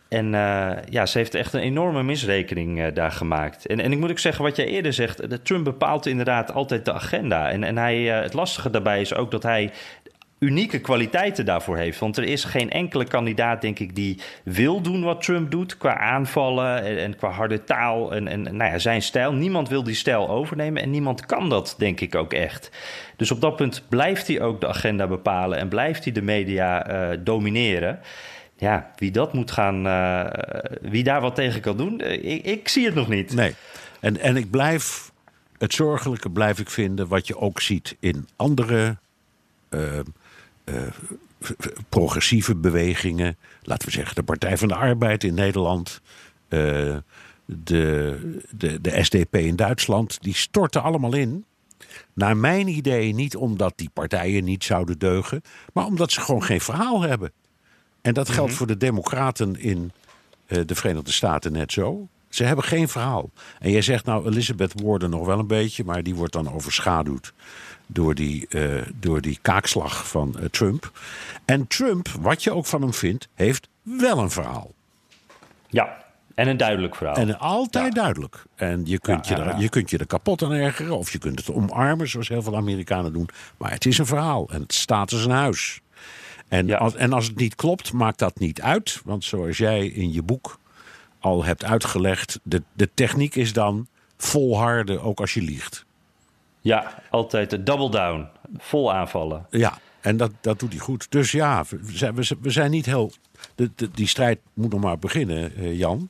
[0.08, 3.66] En uh, ja, ze heeft echt een enorme misrekening uh, daar gemaakt.
[3.66, 6.94] En, en ik moet ook zeggen, wat jij eerder zegt, Trump bepaalt inderdaad altijd de
[6.94, 7.50] agenda.
[7.52, 9.72] En, en hij, uh, het lastige daarbij is ook dat hij
[10.40, 12.00] unieke kwaliteiten daarvoor heeft.
[12.00, 15.78] Want er is geen enkele kandidaat, denk ik, die wil doen wat Trump doet.
[15.78, 19.34] Qua aanvallen en, qua harde taal en, en nou ja, zijn stijl.
[19.34, 22.72] Niemand wil die stijl overnemen en niemand kan dat, denk ik, ook echt.
[23.16, 26.92] Dus op dat punt blijft hij ook de agenda bepalen en blijft hij de media
[27.12, 28.00] uh, domineren.
[28.58, 30.26] Ja, wie dat moet gaan, uh,
[30.82, 33.34] wie daar wat tegen kan doen, uh, ik, ik zie het nog niet.
[33.34, 33.56] Nee,
[34.00, 35.12] en, en ik blijf,
[35.58, 38.98] het zorgelijke blijf ik vinden, wat je ook ziet in andere
[41.90, 43.38] progressieve bewegingen.
[43.62, 46.02] Laten we zeggen de Partij van de Arbeid in Nederland.
[46.50, 46.98] Uh,
[47.46, 50.22] de, de, de SDP in Duitsland.
[50.22, 51.46] Die storten allemaal in.
[52.14, 55.42] Naar mijn idee niet omdat die partijen niet zouden deugen,
[55.74, 57.32] maar omdat ze gewoon geen verhaal hebben.
[58.02, 59.92] En dat geldt voor de Democraten in
[60.46, 62.08] eh, de Verenigde Staten net zo.
[62.30, 63.32] Ze hebben geen verhaal.
[63.60, 67.34] En jij zegt nou Elizabeth Warren nog wel een beetje, maar die wordt dan overschaduwd
[67.88, 70.92] door die, eh, door die kaakslag van eh, Trump.
[71.46, 74.74] En Trump, wat je ook van hem vindt, heeft wel een verhaal.
[75.68, 77.16] Ja, en een duidelijk verhaal.
[77.16, 78.44] En altijd duidelijk.
[78.56, 80.98] En je kunt, Ja, je, ja, er, je kunt je er kapot aan ergeren.
[80.98, 83.30] Of je kunt het omarmen, zoals heel veel Amerikanen doen.
[83.58, 84.50] Maar het is een verhaal.
[84.50, 85.82] En het staat als een huis.
[86.48, 89.02] En, als, en als het niet klopt, maakt dat niet uit.
[89.06, 90.60] Want zoals jij in je boek
[91.20, 92.40] al hebt uitgelegd...
[92.44, 95.86] de, de techniek is dan volharden, ook als je liegt.
[96.68, 98.28] Ja, altijd de double down.
[98.58, 99.46] Vol aanvallen.
[99.50, 101.12] Ja, en dat, dat doet hij goed.
[101.12, 103.12] Dus ja, we zijn, we zijn- niet heel...
[103.56, 106.10] De, de- die strijd moet nog maar beginnen, eh, Jan.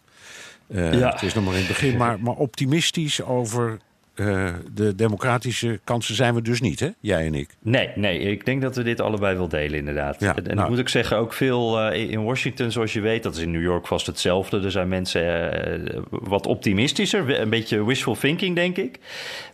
[0.67, 1.09] Eh, Ja.
[1.09, 3.77] Het is nog maar in het begin, maar, maar optimistisch over
[4.19, 6.89] eh, de democratische kansen zijn we dus niet, hè?
[6.99, 7.49] Jij en ik.
[7.61, 10.19] Nee, nee, ik denk dat we dit allebei wel delen, inderdaad.
[10.19, 10.61] Ja, en en nou.
[10.61, 13.51] ik moet ook zeggen, ook veel eh, in Washington, zoals je weet, dat is in
[13.51, 14.61] New York vast hetzelfde.
[14.61, 15.53] Er zijn mensen
[15.93, 18.99] eh, wat optimistischer, een beetje wishful thinking, denk ik.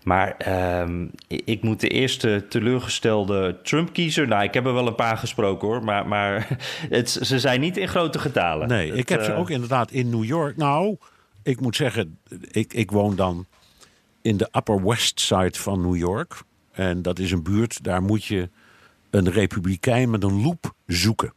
[0.04, 5.18] Maar ehm, ik- moet de eerste teleurgestelde Trump-kiezer, nou, ik heb er wel een paar
[5.18, 6.48] gesproken hoor, maar, maar
[6.90, 8.68] het, ze zijn niet in grote getalen.
[8.68, 10.58] Nee, Het, ik heb ze ook inderdaad in New York.
[10.58, 10.98] Nou,
[11.44, 12.18] ik moet zeggen,
[12.52, 13.46] ik, ik woon dan
[14.24, 16.44] in de Upper West Side van New York.
[16.72, 18.50] En dat is een buurt, daar moet je
[19.10, 21.34] een republikein met een loep zoeken.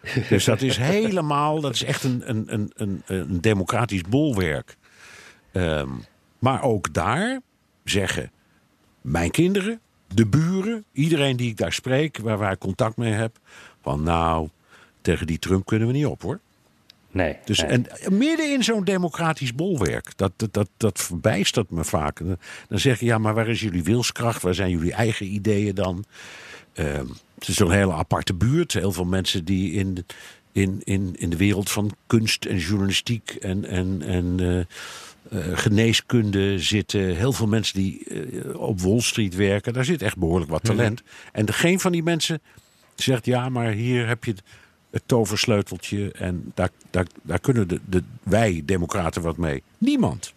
[0.28, 4.76] Dus dat is helemaal, dat is echt een, een, een, een, een democratisch bolwerk.
[5.52, 5.90] Ehm,
[6.38, 7.40] maar ook daar
[7.84, 8.30] zeggen
[9.00, 9.80] mijn kinderen,
[10.14, 13.38] de buren, iedereen die ik daar spreek, waar, waar ik contact mee heb,
[13.82, 14.48] van nou,
[15.00, 16.40] tegen die Trump kunnen we niet op hoor.
[17.10, 17.68] Nee, Dus, nee.
[17.68, 17.86] En
[18.18, 22.18] midden in zo'n democratisch bolwerk, dat, dat, dat, dat verbijstert me vaak.
[22.68, 24.42] Dan- zeg je, ja, maar waar is jullie wilskracht?
[24.42, 26.04] Waar zijn jullie eigen ideeën dan?
[26.72, 27.06] Ehm,
[27.38, 28.72] het is een hele aparte buurt.
[28.72, 30.04] Heel veel mensen die in, de-
[30.52, 34.58] in, in, in de wereld van kunst en journalistiek en, en, en eh,
[35.50, 37.16] eh, geneeskunde zitten.
[37.16, 39.72] Heel veel mensen die eh, op Wall Street werken.
[39.72, 41.02] Daar zit echt behoorlijk wat talent.
[41.32, 42.40] En geen van die mensen
[42.94, 44.34] zegt, ja, maar hier heb je
[44.90, 46.12] het toversleuteltje.
[46.12, 49.62] En daar, daar, daar kunnen de, de, wij, democraten, wat mee.
[49.78, 50.32] Niemand.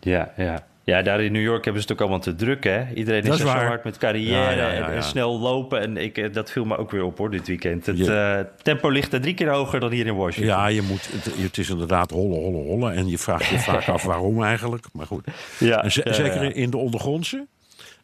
[0.00, 0.66] Ja, ja.
[0.84, 2.92] Ja, daar in New York hebben ze het ook allemaal te druk, hè?
[2.94, 5.80] Iedereen Dat is, is zo hard met carrière Ja, ja, ja, en- snel lopen.
[5.80, 7.86] En ik, eh, dat viel me ook weer op, hoor, dit weekend.
[7.86, 10.54] Het eh, tempo ligt er drie keer hoger dan hier in Washington.
[10.56, 12.94] Ja, je moet, het, het is inderdaad hollen, hollen, hollen.
[12.94, 14.86] En je vraagt je vaak af waarom eigenlijk.
[14.92, 15.24] Maar goed.
[15.58, 17.46] Ja, En zeker in de ondergrondse.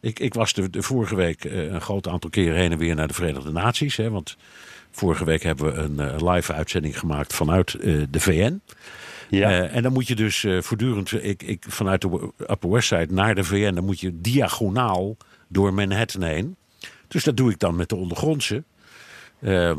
[0.00, 2.94] Ik, ik was de, de vorige week eh, een groot aantal keren heen en weer
[2.94, 3.96] naar de Verenigde Naties.
[3.96, 4.36] Hè, want
[4.92, 8.60] vorige week hebben we een eh, live uitzending gemaakt vanuit eh, de VN.
[9.28, 9.50] Ja.
[9.50, 13.34] Eh, en dan moet je dus voortdurend, ik, ik, vanuit de Upper West Side naar
[13.34, 15.16] de VN, dan moet je diagonaal
[15.48, 16.56] door Manhattan heen.
[17.08, 18.62] Dus dat doe ik dan met de ondergrondse.
[19.40, 19.78] Ehm,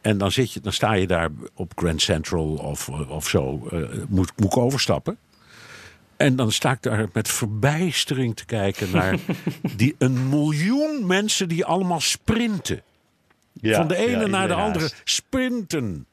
[0.00, 3.68] en dan, zit je, dan sta je daar op Grand Central of, of zo,
[4.08, 5.18] moet, moet ik overstappen.
[6.16, 9.18] En dan sta ik daar met verbijstering te kijken naar
[9.76, 12.82] die, een miljoen mensen die allemaal sprinten.
[13.60, 15.00] Ja, Van de ene ja, naar de andere haast.
[15.04, 16.06] sprinten.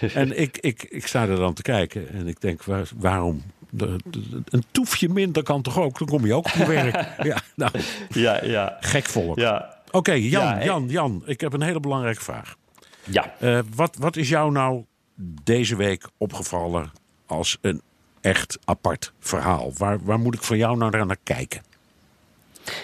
[0.14, 3.42] en ik, ik, ik sta er dan te kijken en ik denk, waar, waarom?
[3.70, 5.98] De- de- een toefje minder kan toch ook?
[5.98, 7.08] Dan kom je ook op je werk.
[7.28, 7.70] Ja, nou,
[8.08, 8.76] Ja, ja.
[8.80, 9.38] gek volk.
[9.38, 10.64] Ja, Oké, Jan, Ja?
[10.64, 12.56] Jan, Jan, ik heb een hele belangrijke vraag.
[13.04, 13.34] ja.
[13.38, 14.84] Eh, wat, wat is jou nou
[15.42, 16.90] deze week opgevallen
[17.26, 17.82] als een
[18.20, 19.72] echt apart verhaal?
[19.76, 21.62] Waar, waar moet ik van jou nou naar kijken?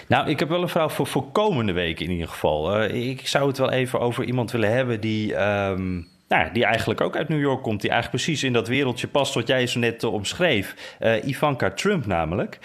[0.07, 2.75] Nou, ik heb wel een vraag voor, voor komende week in ieder geval.
[2.75, 5.93] Eh, ik zou het wel even over iemand willen hebben die, ehm,
[6.27, 7.81] nou, die eigenlijk ook uit New York komt.
[7.81, 10.95] Die eigenlijk precies in dat wereldje past wat jij zo net eh, omschreef.
[10.99, 12.59] Eh, Ivanka Trump namelijk.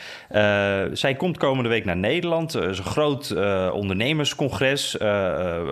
[0.93, 2.55] Zij komt komende week naar Nederland.
[2.55, 3.31] Er is een groot
[3.73, 4.97] ondernemerscongres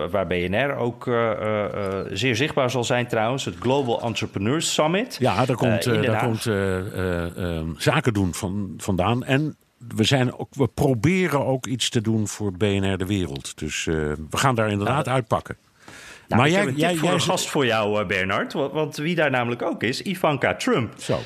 [0.09, 1.03] waar BNR ook
[2.11, 3.45] zeer zichtbaar zal zijn trouwens.
[3.45, 5.17] Het Global Entrepreneurs Summit.
[5.19, 9.23] Ja, daar komt, daar komt eh, eh, eh, zaken doen van, vandaan.
[9.23, 9.55] En
[9.95, 13.57] we, zijn ook, we proberen ook iets te doen voor BNR de Wereld.
[13.57, 13.95] Dus eh,
[14.29, 15.57] we gaan daar inderdaad uitpakken.
[16.27, 18.53] Nou, maar ik jij, jij, tip voor jij een gast voor jou, eh, Bernard.
[18.53, 20.93] Want, want wie daar namelijk ook is, Ivanka Trump.
[20.97, 21.19] Zo.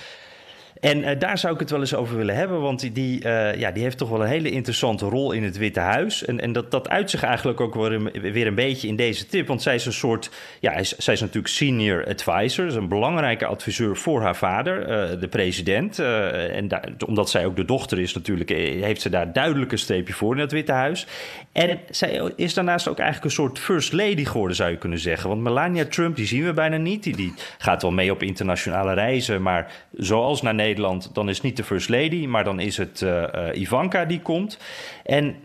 [0.80, 2.62] En eh, daar zou ik het wel eens over willen hebben.
[2.62, 5.80] Want die, eh, ja, die heeft toch wel een hele interessante rol in het Witte
[5.80, 6.26] Huis.
[6.26, 9.26] En, en dat, dat uit zich eigenlijk ook weer een, weer een beetje in deze
[9.28, 9.48] tip.
[9.48, 10.30] Want zij is een soort.
[10.60, 12.66] Ja, is- zij is natuurlijk senior advisor.
[12.66, 16.00] Dus een belangrijke adviseur voor haar vader, eh, de president.
[16.00, 16.70] En
[17.06, 20.42] omdat zij ook de dochter is, natuurlijk, heeft ze daar duidelijk een streepje voor in
[20.42, 21.08] het Witte Huis.
[21.52, 25.30] En zij is daarnaast ook eigenlijk een soort first lady geworden, zou je kunnen zeggen.
[25.30, 27.04] Want Melania Trump, die zien we bijna niet.
[27.04, 29.42] Die, die gaat wel mee op internationale reizen.
[29.42, 33.06] Maar zoals naar Nederland, dan is het niet de First Lady, maar dan is het
[33.54, 34.58] Ivanka die komt.
[35.04, 35.36] En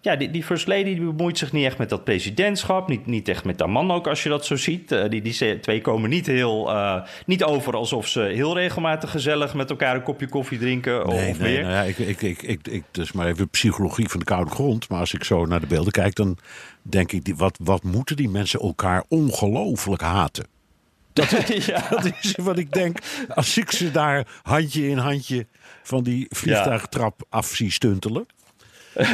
[0.00, 3.28] ja, die, die First Lady die bemoeit zich niet echt met dat presidentschap, niet, niet
[3.28, 4.88] echt met haar man ook, als je dat zo ziet.
[5.08, 6.72] die, die twee komen niet, heel,
[7.26, 11.38] niet over alsof ze heel regelmatig gezellig met elkaar een kopje koffie drinken nee, of
[11.38, 11.62] nee, meer.
[11.62, 14.88] Nou ja, ik, ik, ik, ik, ik, dus maar even psychologie van de koude grond.
[14.88, 16.38] Maar als ik zo naar de beelden kijk, dan
[16.82, 20.46] denk ik, die, wat, wat moeten die mensen elkaar ongelooflijk haten?
[21.12, 21.86] Dat, is, Ja.
[21.90, 22.98] dat is wat ik denk.
[23.34, 25.46] Als ik ze daar handje in handje
[25.82, 28.26] van die vliegtuigtrap af zie stuntelen.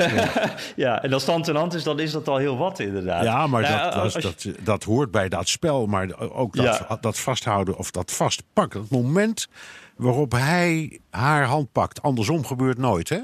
[0.76, 3.24] Ja, en als stand in hand is, dan is dat al heel wat inderdaad.
[3.24, 5.86] Ja, maar Nou, dat, als- dat, als je- dat, dat hoort bij dat spel.
[5.86, 6.98] Maar ook dat, Ja.
[7.00, 8.80] dat vasthouden of dat vastpakken.
[8.80, 9.48] Het moment
[9.96, 12.02] waarop hij haar hand pakt.
[12.02, 13.18] Andersom gebeurt nooit, hè?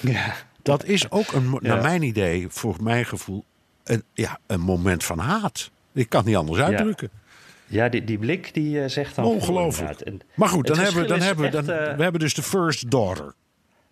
[0.00, 0.34] ja.
[0.62, 1.58] Dat is ook, een, Ja.
[1.74, 3.44] naar mijn idee, voor mijn gevoel,
[3.84, 5.70] een, ja, een moment van haat.
[5.92, 7.10] Ik kan het niet anders uitdrukken.
[7.12, 7.18] Ja,
[7.88, 9.24] die, die blik die eh, zegt dan...
[9.24, 10.00] Ongelooflijk.
[10.00, 12.34] En Maar goed, dan hebben, we- dan hebben, we- dan, echt, eh, we hebben dus
[12.34, 13.34] de first daughter.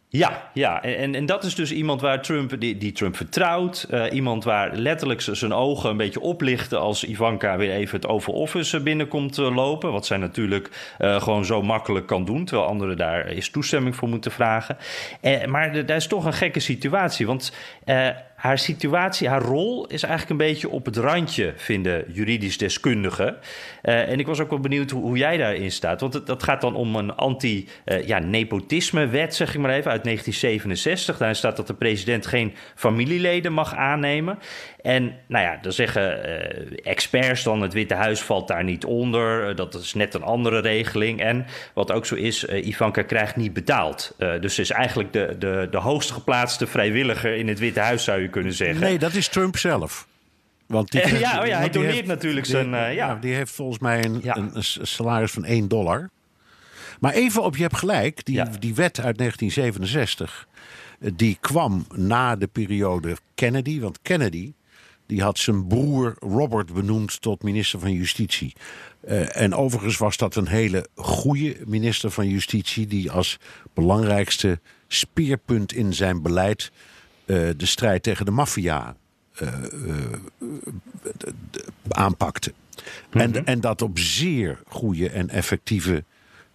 [0.08, 0.82] Ja, ja.
[0.82, 3.86] En, en dat is dus iemand waar Trump, die, die Trump vertrouwt.
[3.90, 8.34] Eh, iemand waar letterlijk zijn ogen een beetje oplichten als Ivanka weer even het Oval
[8.34, 9.92] Office binnenkomt lopen.
[9.92, 14.30] Wat zij natuurlijk gewoon zo makkelijk kan doen, terwijl anderen daar is toestemming voor moeten
[14.30, 14.76] vragen.
[15.46, 17.52] Maar de- daar is toch een gekke situatie, want
[18.36, 23.36] haar situatie, haar rol is eigenlijk een beetje op het randje, vinden juridisch deskundigen.
[23.82, 26.00] Eh, en ik was ook wel benieuwd hoe, hoe jij daarin staat.
[26.00, 31.16] Want het, dat gaat dan om een anti-nepotisme-wet, zeg ik maar even, uit 1967.
[31.16, 34.38] Daarin staat dat de president geen familieleden mag aannemen.
[34.82, 39.48] En nou ja, dan zeggen eh, experts dan, het Witte Huis valt daar niet onder.
[39.48, 41.20] Eh, dat is net een andere regeling.
[41.20, 44.14] En wat ook zo is, eh, Ivanka krijgt niet betaald.
[44.18, 48.04] Eh, dus ze is eigenlijk de, de, de hoogst geplaatste vrijwilliger in het Witte Huis,
[48.04, 48.80] zou je kunnen zeggen.
[48.80, 50.06] Nee, dat is Trump zelf.
[50.66, 53.14] Want die ja, oh ja, hij doneert natuurlijk zijn, die- eh, ja.
[53.14, 54.36] Die heeft volgens mij een, Ja.
[54.36, 56.10] een, een salaris van 1 dollar.
[57.00, 60.46] Maar even op, je hebt gelijk, die, die wet uit 1967...
[61.00, 63.80] eh, die kwam na de periode Kennedy.
[63.80, 64.52] Want Kennedy
[65.06, 68.52] die had zijn broer Robert benoemd tot minister van Justitie.
[69.00, 72.86] Eh, en overigens was dat een hele goede minister van Justitie...
[72.86, 73.38] die als
[73.74, 76.70] belangrijkste speerpunt in zijn beleid...
[77.26, 78.96] eh, de strijd tegen de maffia
[79.32, 79.52] eh,
[81.88, 82.52] aanpakte.
[83.10, 86.04] en, en dat op zeer goede en effectieve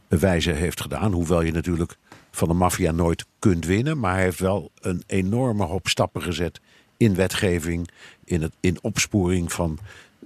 [0.08, 1.12] wijze heeft gedaan.
[1.12, 1.98] Hoewel je natuurlijk
[2.32, 4.00] van de maffia nooit kunt winnen.
[4.00, 6.60] Maar hij heeft wel een enorme hoop stappen gezet
[6.98, 7.90] in wetgeving,
[8.24, 9.80] in, het, in opsporing van,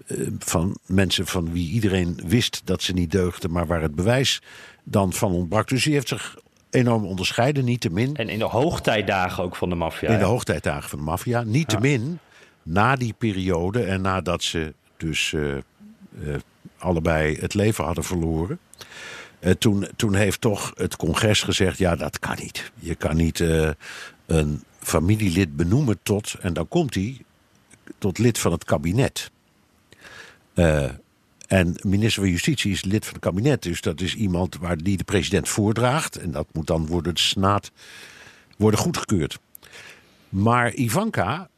[0.07, 4.41] eh, van mensen van wie iedereen wist dat ze niet deugden, maar waar het bewijs
[4.83, 5.67] dan van ontbrak.
[5.67, 6.37] Dus hij heeft zich
[6.75, 8.15] enorm onderscheiden, niettemin.
[8.15, 10.09] En in de hoogtijdagen ook van de maffia.
[10.09, 10.29] In de ja.
[10.29, 11.43] hoogtijdagen van de maffia.
[11.43, 12.19] Niettemin,
[12.63, 15.61] na die periode en nadat ze dus eh, eh,
[16.77, 18.59] allebei het leven hadden verloren.
[19.39, 22.71] eh, toen, toen heeft toch het congres gezegd: ja, dat kan niet.
[22.79, 23.39] Je kan niet
[24.25, 27.17] een familielid benoemen tot, en dan komt hij,
[27.97, 29.31] tot lid van het kabinet.
[31.47, 33.61] En minister van Justitie is lid van het kabinet.
[33.61, 36.17] Dus dat is iemand waar die de president voordraagt.
[36.17, 37.71] En dat moet dan worden de Senaat
[38.57, 39.39] worden goedgekeurd.
[40.29, 41.49] Maar Ivanka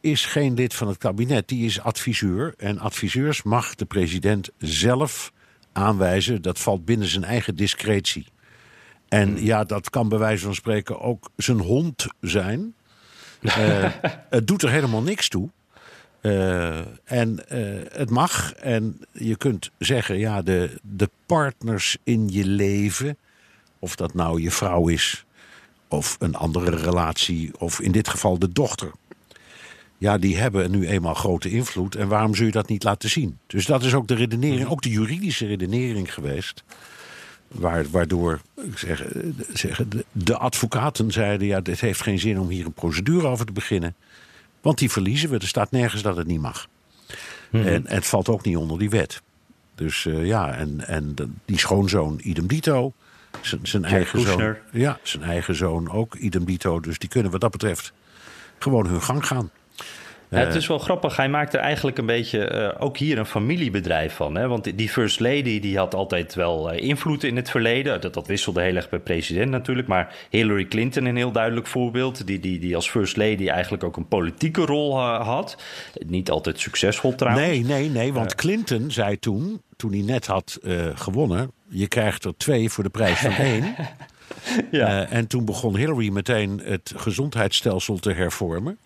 [0.00, 1.48] is geen lid van het kabinet.
[1.48, 2.54] Die is adviseur.
[2.56, 5.32] En adviseurs mag de president zelf
[5.72, 6.42] aanwijzen.
[6.42, 8.26] Dat valt binnen zijn eigen discretie.
[9.08, 12.74] En ja, dat kan bij wijze van spreken ook zijn hond zijn.
[13.46, 13.92] Eh,
[14.30, 15.50] het doet er helemaal niks toe.
[16.26, 18.52] Eh, en eh, het mag.
[18.52, 23.16] En je kunt zeggen, ja, de, de partners in je leven,
[23.78, 25.24] of dat nou je vrouw is,
[25.88, 28.90] of een andere relatie, of in dit geval de dochter.
[29.98, 31.94] Ja, die hebben nu eenmaal grote invloed.
[31.94, 33.38] En waarom zul je dat niet laten zien?
[33.46, 36.64] Dus dat is ook de redenering, ook de juridische redenering geweest.
[37.48, 42.48] Waar, waardoor ik zeg, eh, zeggen, de, advocaten zeiden: ja, het heeft geen zin om
[42.48, 43.94] hier een procedure over te beginnen.
[44.66, 45.38] Want die verliezen we.
[45.38, 46.68] Er staat nergens dat het niet mag.
[47.50, 49.22] en, en het valt ook niet onder die wet.
[49.74, 52.92] Dus eh, ja, en, en die schoonzoon idem dito.
[53.40, 54.56] Zijn- eigen zoon.
[54.72, 56.80] Ja, zijn eigen zoon ook idem dito.
[56.80, 57.92] Dus die kunnen wat dat betreft
[58.58, 59.50] gewoon hun gang gaan.
[60.30, 61.16] Ja, het is wel grappig.
[61.16, 64.34] Hij maakt er eigenlijk een beetje eh, ook hier een familiebedrijf van.
[64.34, 64.48] Hè?
[64.48, 68.00] Want die- First Lady die had altijd wel eh, invloed in het verleden.
[68.00, 69.88] Dat, dat wisselde heel erg bij president natuurlijk.
[69.88, 72.26] Maar Hillary Clinton een heel duidelijk voorbeeld.
[72.26, 75.56] Die, die, die als First Lady eigenlijk ook een politieke rol eh, had.
[76.06, 77.46] Niet altijd succesvol trouwens.
[77.46, 78.12] Nee, nee, nee.
[78.12, 81.50] Want Clinton zei toen, toen hij net had eh, gewonnen...
[81.68, 83.74] je krijgt er twee voor de prijs van één.
[84.70, 84.86] Ja.
[85.06, 88.78] Eh, en toen begon Hillary meteen het gezondheidsstelsel te hervormen.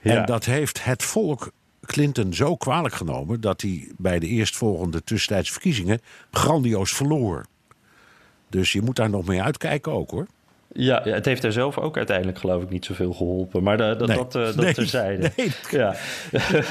[0.00, 0.16] Ja.
[0.16, 3.40] En dat heeft het volk Clinton zo kwalijk genomen...
[3.40, 7.46] dat hij bij de eerstvolgende tussentijdse verkiezingen grandioos verloor.
[8.48, 10.26] Dus je moet daar nog mee uitkijken ook hoor.
[10.72, 13.62] Ja, het heeft er zelf ook uiteindelijk geloof ik niet zoveel geholpen.
[13.62, 14.16] Maar dat, nee.
[14.16, 14.74] dat, uh, dat nee.
[14.74, 15.30] terzijde.
[15.36, 15.50] Nee.
[15.70, 15.94] Ja.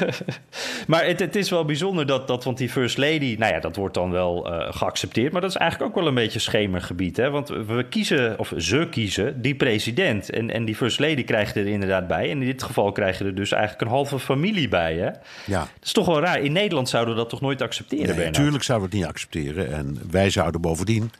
[0.86, 3.76] maar het, het, is wel bijzonder dat, dat, want die First Lady, nou ja, dat
[3.76, 5.32] wordt dan wel uh, geaccepteerd.
[5.32, 7.16] Maar dat is eigenlijk ook wel een beetje schemergebied.
[7.16, 7.30] Hè?
[7.30, 10.30] Want we kiezen, of ze kiezen, die president.
[10.30, 12.30] En, en die First Lady krijg je er inderdaad bij.
[12.30, 14.96] En in dit geval krijg je er dus eigenlijk een halve familie bij.
[14.96, 15.10] Hè?
[15.46, 15.58] Ja.
[15.58, 16.40] Dat is toch wel raar.
[16.40, 18.16] In Nederland zouden we dat toch nooit accepteren?
[18.16, 19.72] Nee, natuurlijk zouden we het niet accepteren.
[19.72, 21.10] En wij zouden bovendien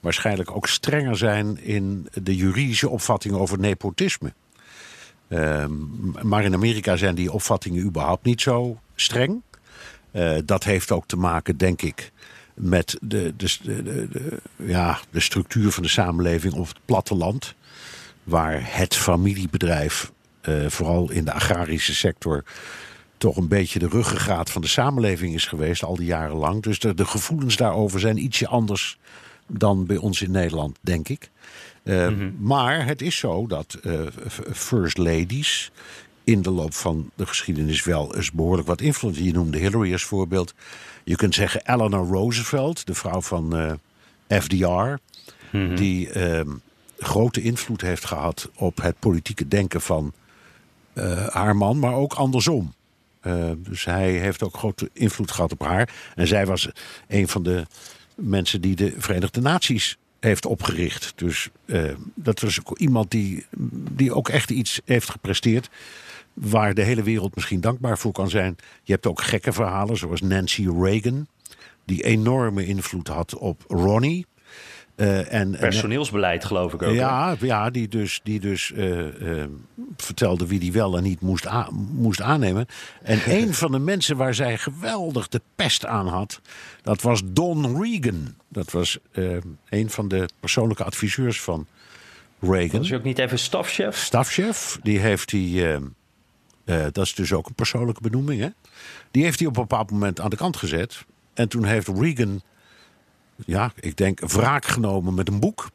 [0.00, 4.32] waarschijnlijk ook strenger zijn in de juridische opvatting over nepotisme.
[5.28, 9.42] Um, maar in Amerika zijn die opvattingen überhaupt niet zo streng.
[10.12, 12.12] Uh, dat heeft ook te maken, denk ik,
[12.54, 17.54] met de, de, de, de, ja, de structuur van de samenleving op het platteland.
[18.24, 22.44] Waar het familiebedrijf, uh, vooral in de agrarische sector,
[23.18, 26.62] toch een beetje de ruggengraat van de samenleving is geweest, al die jaren lang.
[26.62, 28.98] Dus de gevoelens daarover zijn ietsje anders
[29.48, 31.30] dan bij ons in Nederland, denk ik.
[31.84, 32.36] Uh, mm -hmm.
[32.40, 34.00] Maar het is zo dat uh,
[34.52, 35.70] first ladies
[36.24, 39.16] in de loop van de geschiedenis wel eens behoorlijk wat invloed.
[39.16, 40.54] Je noemde Hillary als voorbeeld.
[41.04, 43.72] Je kunt zeggen Eleanor Roosevelt, de vrouw van uh,
[44.40, 44.98] FDR, mm
[45.50, 45.76] -hmm.
[45.76, 46.48] die ehm,
[46.98, 50.12] grote invloed heeft gehad op het politieke denken van
[51.28, 52.74] haar man, maar ook andersom.
[53.56, 55.94] dus hij heeft ook grote invloed gehad op haar.
[56.14, 56.68] En zij was
[57.08, 57.66] een van de
[58.20, 61.12] mensen die de Verenigde Naties heeft opgericht.
[61.16, 63.46] Dus uh, dat was ook iemand die,
[63.90, 65.70] die ook echt iets heeft gepresteerd.
[66.32, 68.56] Waar de hele wereld misschien dankbaar voor kan zijn.
[68.82, 71.26] Je hebt ook gekke verhalen, zoals Nancy Reagan.
[71.84, 74.26] Die enorme invloed had op Ronnie.
[74.98, 76.94] Uh, en, Personeelsbeleid, geloof ik ook.
[76.94, 79.44] Ja, ja die dus, die dus uh, uh,
[79.96, 81.46] vertelde wie die wel en niet moest,
[81.92, 82.66] moest aannemen.
[83.02, 86.40] En een van de mensen waar zij geweldig de pest aan had,
[86.88, 88.34] dat was Don Regan.
[88.48, 88.98] Dat was
[89.68, 91.66] een van de persoonlijke adviseurs van
[92.40, 92.78] Reagan.
[92.78, 93.96] Was je ook niet even stafchef?
[93.96, 95.80] Stafchef, die heeft hij.
[96.64, 98.48] dat is dus ook een persoonlijke benoeming, hè?
[99.10, 101.04] Die heeft hij op een bepaald moment aan de kant gezet.
[101.34, 102.42] En toen heeft Reagan
[103.46, 105.70] ja, ik denk, wraak genomen met een boek.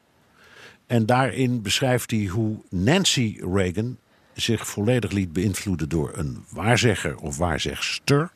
[0.87, 3.97] En daarin beschrijft hij hoe Nancy Reagan
[4.33, 8.31] zich volledig liet beïnvloeden door een waarzegger of waarzegster.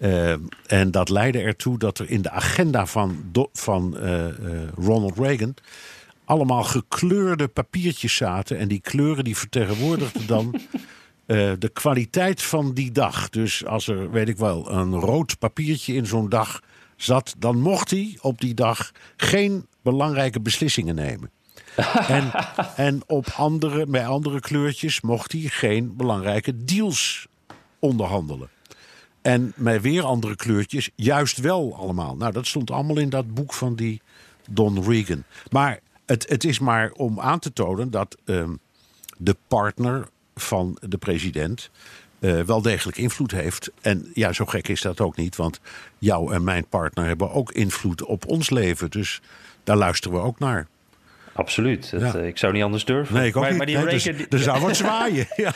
[0.00, 0.32] Uh,
[0.66, 4.28] en dat leidde ertoe dat er in de agenda van, van uh, uh,
[4.74, 5.54] Ronald Reagan
[6.24, 8.58] allemaal gekleurde papiertjes zaten.
[8.58, 10.54] En die kleuren die vertegenwoordigden dan
[11.58, 13.28] de kwaliteit van die dag.
[13.28, 16.60] Dus als er, weet ik wel, een rood papiertje in zo'n dag
[16.96, 21.30] zat, dan mocht hij op die dag geen belangrijke beslissingen nemen.
[22.08, 22.30] en,
[22.76, 27.26] en op andere, bij andere kleurtjes mocht hij geen belangrijke deals
[27.78, 28.48] onderhandelen.
[29.22, 32.16] En met weer andere kleurtjes juist wel allemaal.
[32.16, 34.00] Nou, dat stond allemaal in dat boek van die
[34.50, 35.24] Don Regan.
[35.50, 38.48] Maar het, het is maar om aan te tonen dat uh,
[39.16, 41.70] de partner van de president
[42.18, 43.70] uh, wel degelijk invloed heeft.
[43.80, 45.60] En ja, zo gek is dat ook niet, want
[45.98, 48.90] jou en mijn partner hebben ook invloed op ons leven.
[48.90, 49.20] Dus
[49.64, 50.66] daar luisteren we ook naar.
[51.34, 51.90] Absoluut.
[51.90, 52.20] Dat, ja.
[52.20, 53.14] uh, ik zou niet anders durven.
[53.14, 53.58] Nee, ik ook maar, niet.
[53.58, 54.38] Maar die nee, Reagan, dus, die...
[54.38, 55.26] Er zou wat zwaaien.
[55.36, 55.52] ja.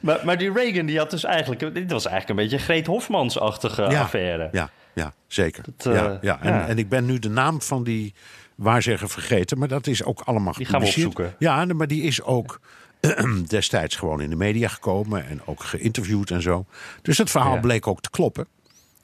[0.00, 1.74] maar, maar die Reagan die had dus eigenlijk...
[1.74, 4.48] Dit was eigenlijk een beetje Greet Hofmans-achtige ja, affaire.
[4.52, 5.64] Ja, ja zeker.
[5.76, 6.40] Dat, uh, ja, ja.
[6.42, 8.14] En, en ik ben nu de naam van die
[8.54, 9.58] waarzegger vergeten.
[9.58, 11.34] Maar dat is ook allemaal Die gaan we opzoeken.
[11.38, 12.60] Ja, maar die is ook
[13.46, 16.66] destijds gewoon in de media gekomen en ook geïnterviewd en zo.
[17.02, 18.46] Dus het verhaal bleek ook te kloppen.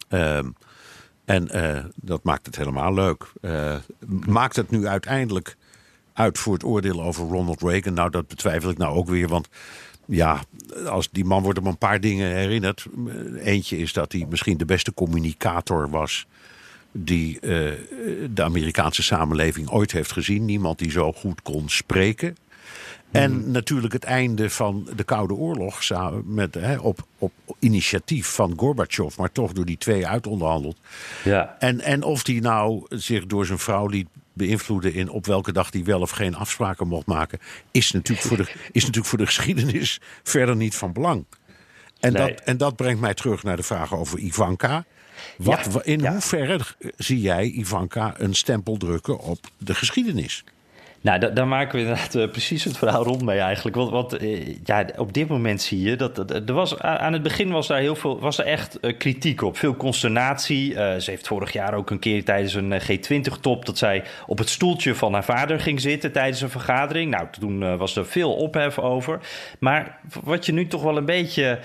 [0.08, 0.38] Uh,
[1.24, 3.32] en uh, dat maakt het helemaal leuk.
[3.40, 3.76] Uh,
[4.26, 5.56] maakt het nu uiteindelijk
[6.14, 7.94] uit voor het oordeel over Ronald Reagan?
[7.94, 9.28] Nou, dat betwijfel ik nou ook weer.
[9.28, 9.48] Want
[10.06, 10.40] ja,
[10.86, 12.86] als die man wordt om een paar dingen herinnerd.
[13.38, 16.26] Eentje is dat hij misschien de beste communicator was
[16.92, 17.72] die uh,
[18.30, 20.44] de Amerikaanse samenleving ooit heeft gezien.
[20.44, 22.36] Niemand die zo goed kon spreken.
[23.10, 23.50] En mm.
[23.50, 25.80] natuurlijk het einde van de Koude Oorlog
[26.24, 30.76] met, hè, op, op initiatief van Gorbachev, maar toch door die twee uitonderhandeld.
[31.24, 31.56] Ja.
[31.58, 35.72] En, en of die nou zich door zijn vrouw liet beïnvloeden in op welke dag
[35.72, 37.38] hij wel of geen afspraken mocht maken,
[37.70, 41.24] is natuurlijk voor de, is natuurlijk voor de geschiedenis verder niet van belang.
[42.00, 42.28] En, nee.
[42.28, 44.84] dat, en dat brengt mij terug naar de vraag over Ivanka.
[45.36, 46.12] Wat, ja, in ja.
[46.12, 46.60] hoeverre
[46.96, 50.44] zie jij Ivanka een stempel drukken op de geschiedenis?
[51.04, 53.76] Nou, da daar maken we inderdaad uh, precies het verhaal rond mee eigenlijk.
[53.76, 57.66] Want, uh, ja, op dit moment zie je dat, er was, aan het begin was
[57.66, 59.56] daar heel veel, was er echt uh, kritiek op.
[59.56, 60.72] Veel consternatie.
[60.72, 64.94] ze heeft vorig jaar ook een keer tijdens een G20-top dat zij op het stoeltje
[64.94, 67.10] van haar vader ging zitten tijdens een vergadering.
[67.10, 69.20] Nou, toen was er veel ophef over.
[69.58, 71.58] Maar wat je nu toch wel een beetje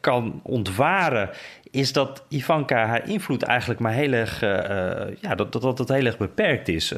[0.00, 1.30] kan ontwaren
[1.72, 4.50] is dat Ivanka haar invloed eigenlijk maar heel erg, uh,
[5.20, 6.90] ja, dat, dat, dat heel erg beperkt is.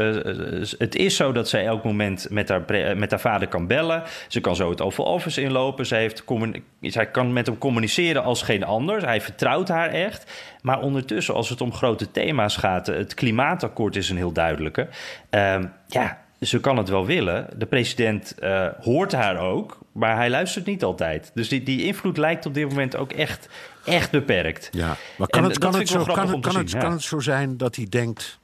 [0.79, 2.65] Het is zo dat zij elk moment met haar,
[2.97, 4.03] met haar vader kan bellen.
[4.29, 5.87] Ze kan zo het Oval Office inlopen.
[5.87, 6.25] Zij, heeft
[6.81, 9.07] zij kan met hem communiceren als geen ander.
[9.07, 10.33] Hij vertrouwt haar echt.
[10.63, 14.89] Maar ondertussen, als het om grote thema's gaat, het klimaatakkoord is een heel duidelijke.
[15.31, 17.49] Ehm, ja, ze kan het wel willen.
[17.57, 21.31] De president uh, hoort haar ook, maar hij luistert niet altijd.
[21.35, 23.49] Dus die, die invloed lijkt op dit moment ook echt,
[23.85, 24.69] echt beperkt.
[24.73, 27.57] Ja, maar kan, het, kan, het, zo, kan, het, kan, het, kan het zo zijn
[27.57, 28.39] dat hij denkt...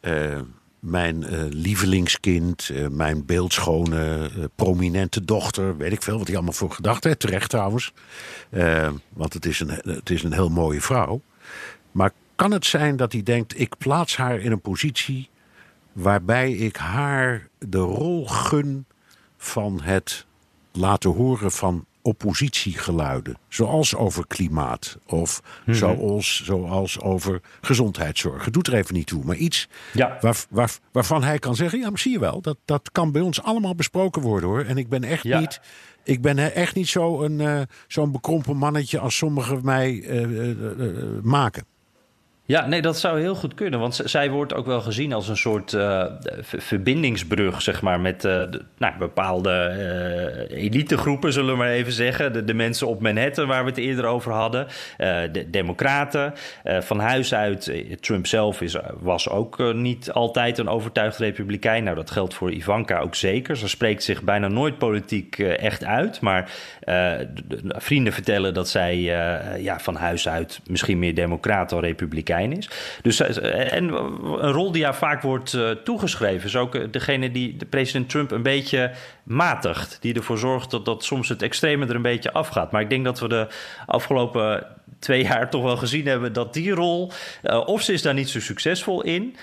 [0.00, 0.40] Uh,
[0.78, 5.76] mijn uh, lievelingskind, mijn beeldschone, prominente dochter...
[5.76, 7.20] weet ik veel wat hij allemaal voor gedachten heeft.
[7.20, 7.92] Terecht trouwens,
[9.08, 11.20] want het is, een, het is een heel mooie vrouw.
[11.92, 13.60] Maar kan het zijn dat hij denkt...
[13.60, 15.28] ik plaats haar in een positie
[15.96, 18.86] waarbij ik haar de rol gun
[19.36, 20.26] van het
[20.72, 23.38] laten horen van oppositiegeluiden.
[23.48, 25.76] Zoals over klimaat of mhm.
[25.76, 28.44] zoals, zoals over gezondheidszorg.
[28.44, 30.18] Het doet er even niet toe, maar iets ja.
[30.20, 31.78] waar, waar, waarvan hij kan zeggen...
[31.78, 34.64] ja, maar zie je wel, dat, dat kan bij ons allemaal besproken worden hoor.
[34.64, 35.60] En ik ben echt niet...
[36.04, 41.66] Ik ben echt niet zo'n uh, zo'n bekrompen mannetje als sommigen mij uh, uh, maken.
[42.48, 43.80] Ja, nee, dat zou heel goed kunnen.
[43.80, 46.04] Want zij wordt ook wel gezien als een soort uh,
[46.42, 49.74] verbindingsbrug, zeg maar, met de, nou, bepaalde
[50.50, 52.46] uh, elitegroepen, zullen we maar even zeggen.
[52.46, 54.66] De, mensen op Manhattan, waar we het eerder over hadden.
[55.32, 56.32] de Democraten.
[56.64, 61.84] van huis uit, Trump zelf is, was ook niet altijd een overtuigd republikein.
[61.84, 63.56] Nou, dat geldt voor Ivanka ook zeker.
[63.56, 66.20] Ze spreekt zich bijna nooit politiek echt uit.
[66.20, 66.50] Maar
[67.68, 68.98] vrienden vertellen dat zij
[69.58, 72.70] ja, van huis uit misschien meer democrat dan republikein is.
[73.02, 77.30] Dus, eh, en een rol die haar vaak wordt uh, toegeschreven is ook eh, degene
[77.30, 78.90] die de president Trump een beetje
[79.22, 79.98] matigt.
[80.00, 82.72] Die ervoor zorgt dat, dat soms het extreme er een beetje afgaat.
[82.72, 83.46] Maar ik denk dat we de
[83.86, 84.66] afgelopen
[84.98, 87.12] twee jaar toch wel gezien hebben dat die rol,
[87.64, 89.36] of ze is daar niet zo succesvol in,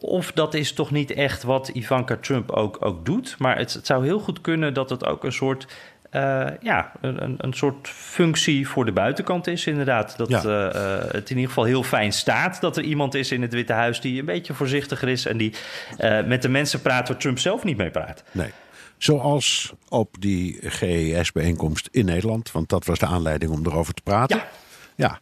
[0.00, 3.34] of dat is toch niet echt wat Ivanka Trump ook, ook doet.
[3.38, 5.66] Maar het, het, zou heel goed kunnen dat het ook een soort
[6.14, 10.16] uh, ja, een, een soort functie voor de buitenkant is, inderdaad.
[10.16, 10.44] Dat ja.
[10.44, 13.72] uh, het in ieder geval heel fijn staat dat er iemand is in het Witte
[13.72, 15.52] Huis die een beetje voorzichtiger is en die
[15.98, 18.22] uh, met de mensen praat waar Trump zelf niet mee praat.
[18.32, 18.50] Nee.
[18.98, 24.36] Zoals op die GES-bijeenkomst in Nederland, want dat was de aanleiding om erover te praten.
[24.36, 24.46] Ja.
[24.94, 25.20] ja.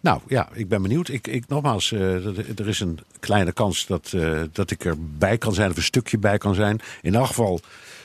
[0.00, 1.08] Nou ja, ik ben benieuwd.
[1.08, 4.14] Ik, ik, nogmaals, er is een kleine kans dat,
[4.52, 6.80] dat ik erbij kan zijn, of een stukje bij kan zijn.
[7.02, 7.60] In elk geval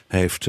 [0.07, 0.47] heeft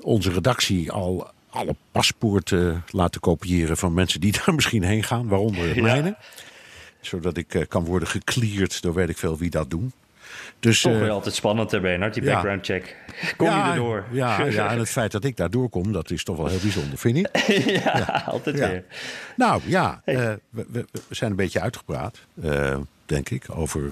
[0.00, 5.74] onze redactie al alle paspoorten laten kopiëren van mensen die daar misschien heen gaan, waaronder
[5.74, 6.16] de mijne.
[7.00, 9.92] Zodat ik uh, kan worden gecleared door weet ik veel wie dat doen.
[10.60, 12.96] Dus, Toch weer uh, altijd spannend, hè, Bernard, die background check.
[13.36, 14.04] Kom ja, je erdoor?
[14.10, 16.98] Ja, ja, en het feit dat ik daar doorkom, dat is toch wel heel bijzonder,
[16.98, 17.28] vind je?
[17.84, 18.84] ja, ja, altijd weer.
[19.36, 20.14] Nou ja, hey.
[20.14, 22.18] uh, we, we, zijn een beetje uitgepraat,
[23.06, 23.90] denk ik, over...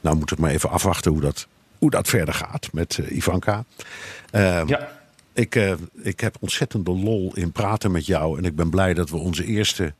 [0.00, 1.46] nou moeten we maar even afwachten hoe dat
[1.78, 3.64] hoe dat verder gaat met uh, Ivanka.
[4.32, 4.96] Uh, ja.
[5.32, 5.72] Ik, uh,
[6.02, 8.38] ik heb ontzettende lol in praten met jou.
[8.38, 9.94] En ik ben blij dat we onze eerste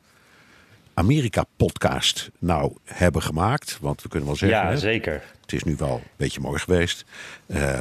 [0.95, 3.79] Amerika-podcast nou hebben gemaakt.
[3.81, 4.59] Want we kunnen wel zeggen...
[4.59, 5.22] Ja, zeker.
[5.41, 7.05] Het is nu wel een beetje mooi geweest.
[7.47, 7.81] Uh,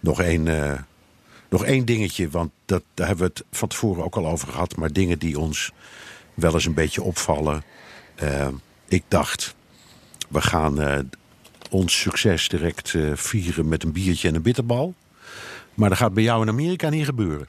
[0.00, 0.44] nog één...
[1.48, 4.76] nog één dingetje, want dat, daar hebben we het van tevoren ook al over gehad.
[4.76, 5.72] Maar dingen die ons
[6.34, 7.62] wel eens een beetje opvallen.
[8.88, 9.54] ik dacht,
[10.28, 11.08] we gaan
[11.76, 14.94] ons succes direct uh, vieren met een biertje en een bitterbal.
[15.74, 17.48] Maar dat gaat bij jou in Amerika niet gebeuren.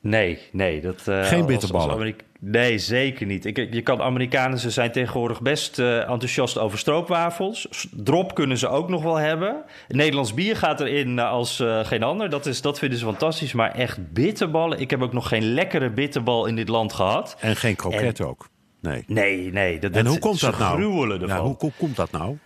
[0.00, 0.80] Nee, nee.
[0.80, 2.14] Dat, uh, Geen bitterballen.
[2.40, 3.44] nee, zeker niet.
[3.44, 7.88] Ik, je kan Amerikanen, ze zijn tegenwoordig best uh, enthousiast over stroopwafels.
[7.90, 9.62] Drop kunnen ze ook nog wel hebben.
[9.88, 12.30] Nederlands bier gaat erin als uh, geen ander.
[12.30, 13.52] Dat, is, dat vinden ze fantastisch.
[13.52, 14.80] Maar echt bitterballen.
[14.80, 17.36] Ik heb ook nog geen lekkere bitterbal in dit land gehad.
[17.40, 18.48] En geen kroket ook.
[18.80, 19.52] Nee, nee.
[19.52, 20.80] nee dat, en hoe komt dat nou?
[20.80, 22.38] Gruwelen Ja, hoe, hoe komt dat nou?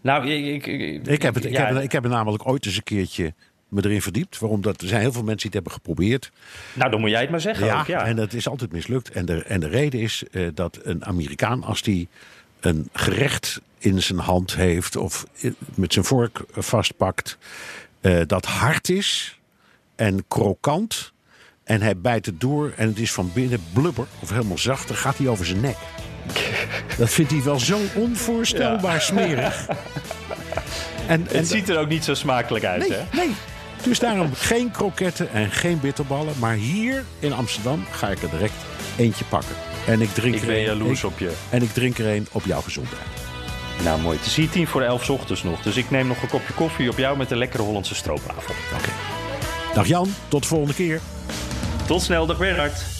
[0.00, 0.66] Nou, ik, ik,
[1.06, 3.34] ik, heb het, ik, heb, ik heb er namelijk ooit eens een keertje
[3.70, 4.38] me erin verdiept.
[4.38, 6.30] Waarom dat, er zijn heel veel mensen die het hebben geprobeerd.
[6.72, 7.66] Nou, dan moet jij het maar zeggen.
[7.66, 8.04] Ja, ook, ja.
[8.04, 9.10] en dat is altijd mislukt.
[9.10, 12.08] En de, en de reden is uh, dat een Amerikaan, als die
[12.60, 15.26] een gerecht in zijn hand heeft of
[15.74, 17.38] met zijn vork vastpakt,
[18.00, 19.38] uh, dat hard is
[19.96, 21.12] en krokant.
[21.64, 24.88] En hij bijt het door en het is van binnen blubber of helemaal zacht.
[24.88, 25.76] Dan gaat hij over zijn nek.
[26.98, 29.66] Dat vindt hij wel zo onvoorstelbaar smerig.
[31.06, 33.16] En, het ziet er ook niet zo smakelijk uit, nee, hè?
[33.16, 33.30] Nee,
[33.82, 36.34] dus daarom geen kroketten en geen bitterballen.
[36.38, 38.54] Maar hier in Amsterdam ga ik er direct
[38.96, 39.56] eentje pakken.
[39.86, 41.32] En ik drink ik ben jaloers op je.
[41.50, 43.02] En ik drink er een op jouw gezondheid.
[43.84, 44.16] Nou, mooi.
[44.16, 45.62] Het is hier tien voor elf ochtends nog.
[45.62, 48.54] Dus ik neem nog een kopje koffie op jou met een lekkere Hollandse stroopwafel.
[48.74, 48.74] Oké.
[48.74, 48.94] Okay.
[49.74, 51.00] Dag Jan, tot de volgende keer.
[51.86, 52.99] Tot snel, dag Bernard.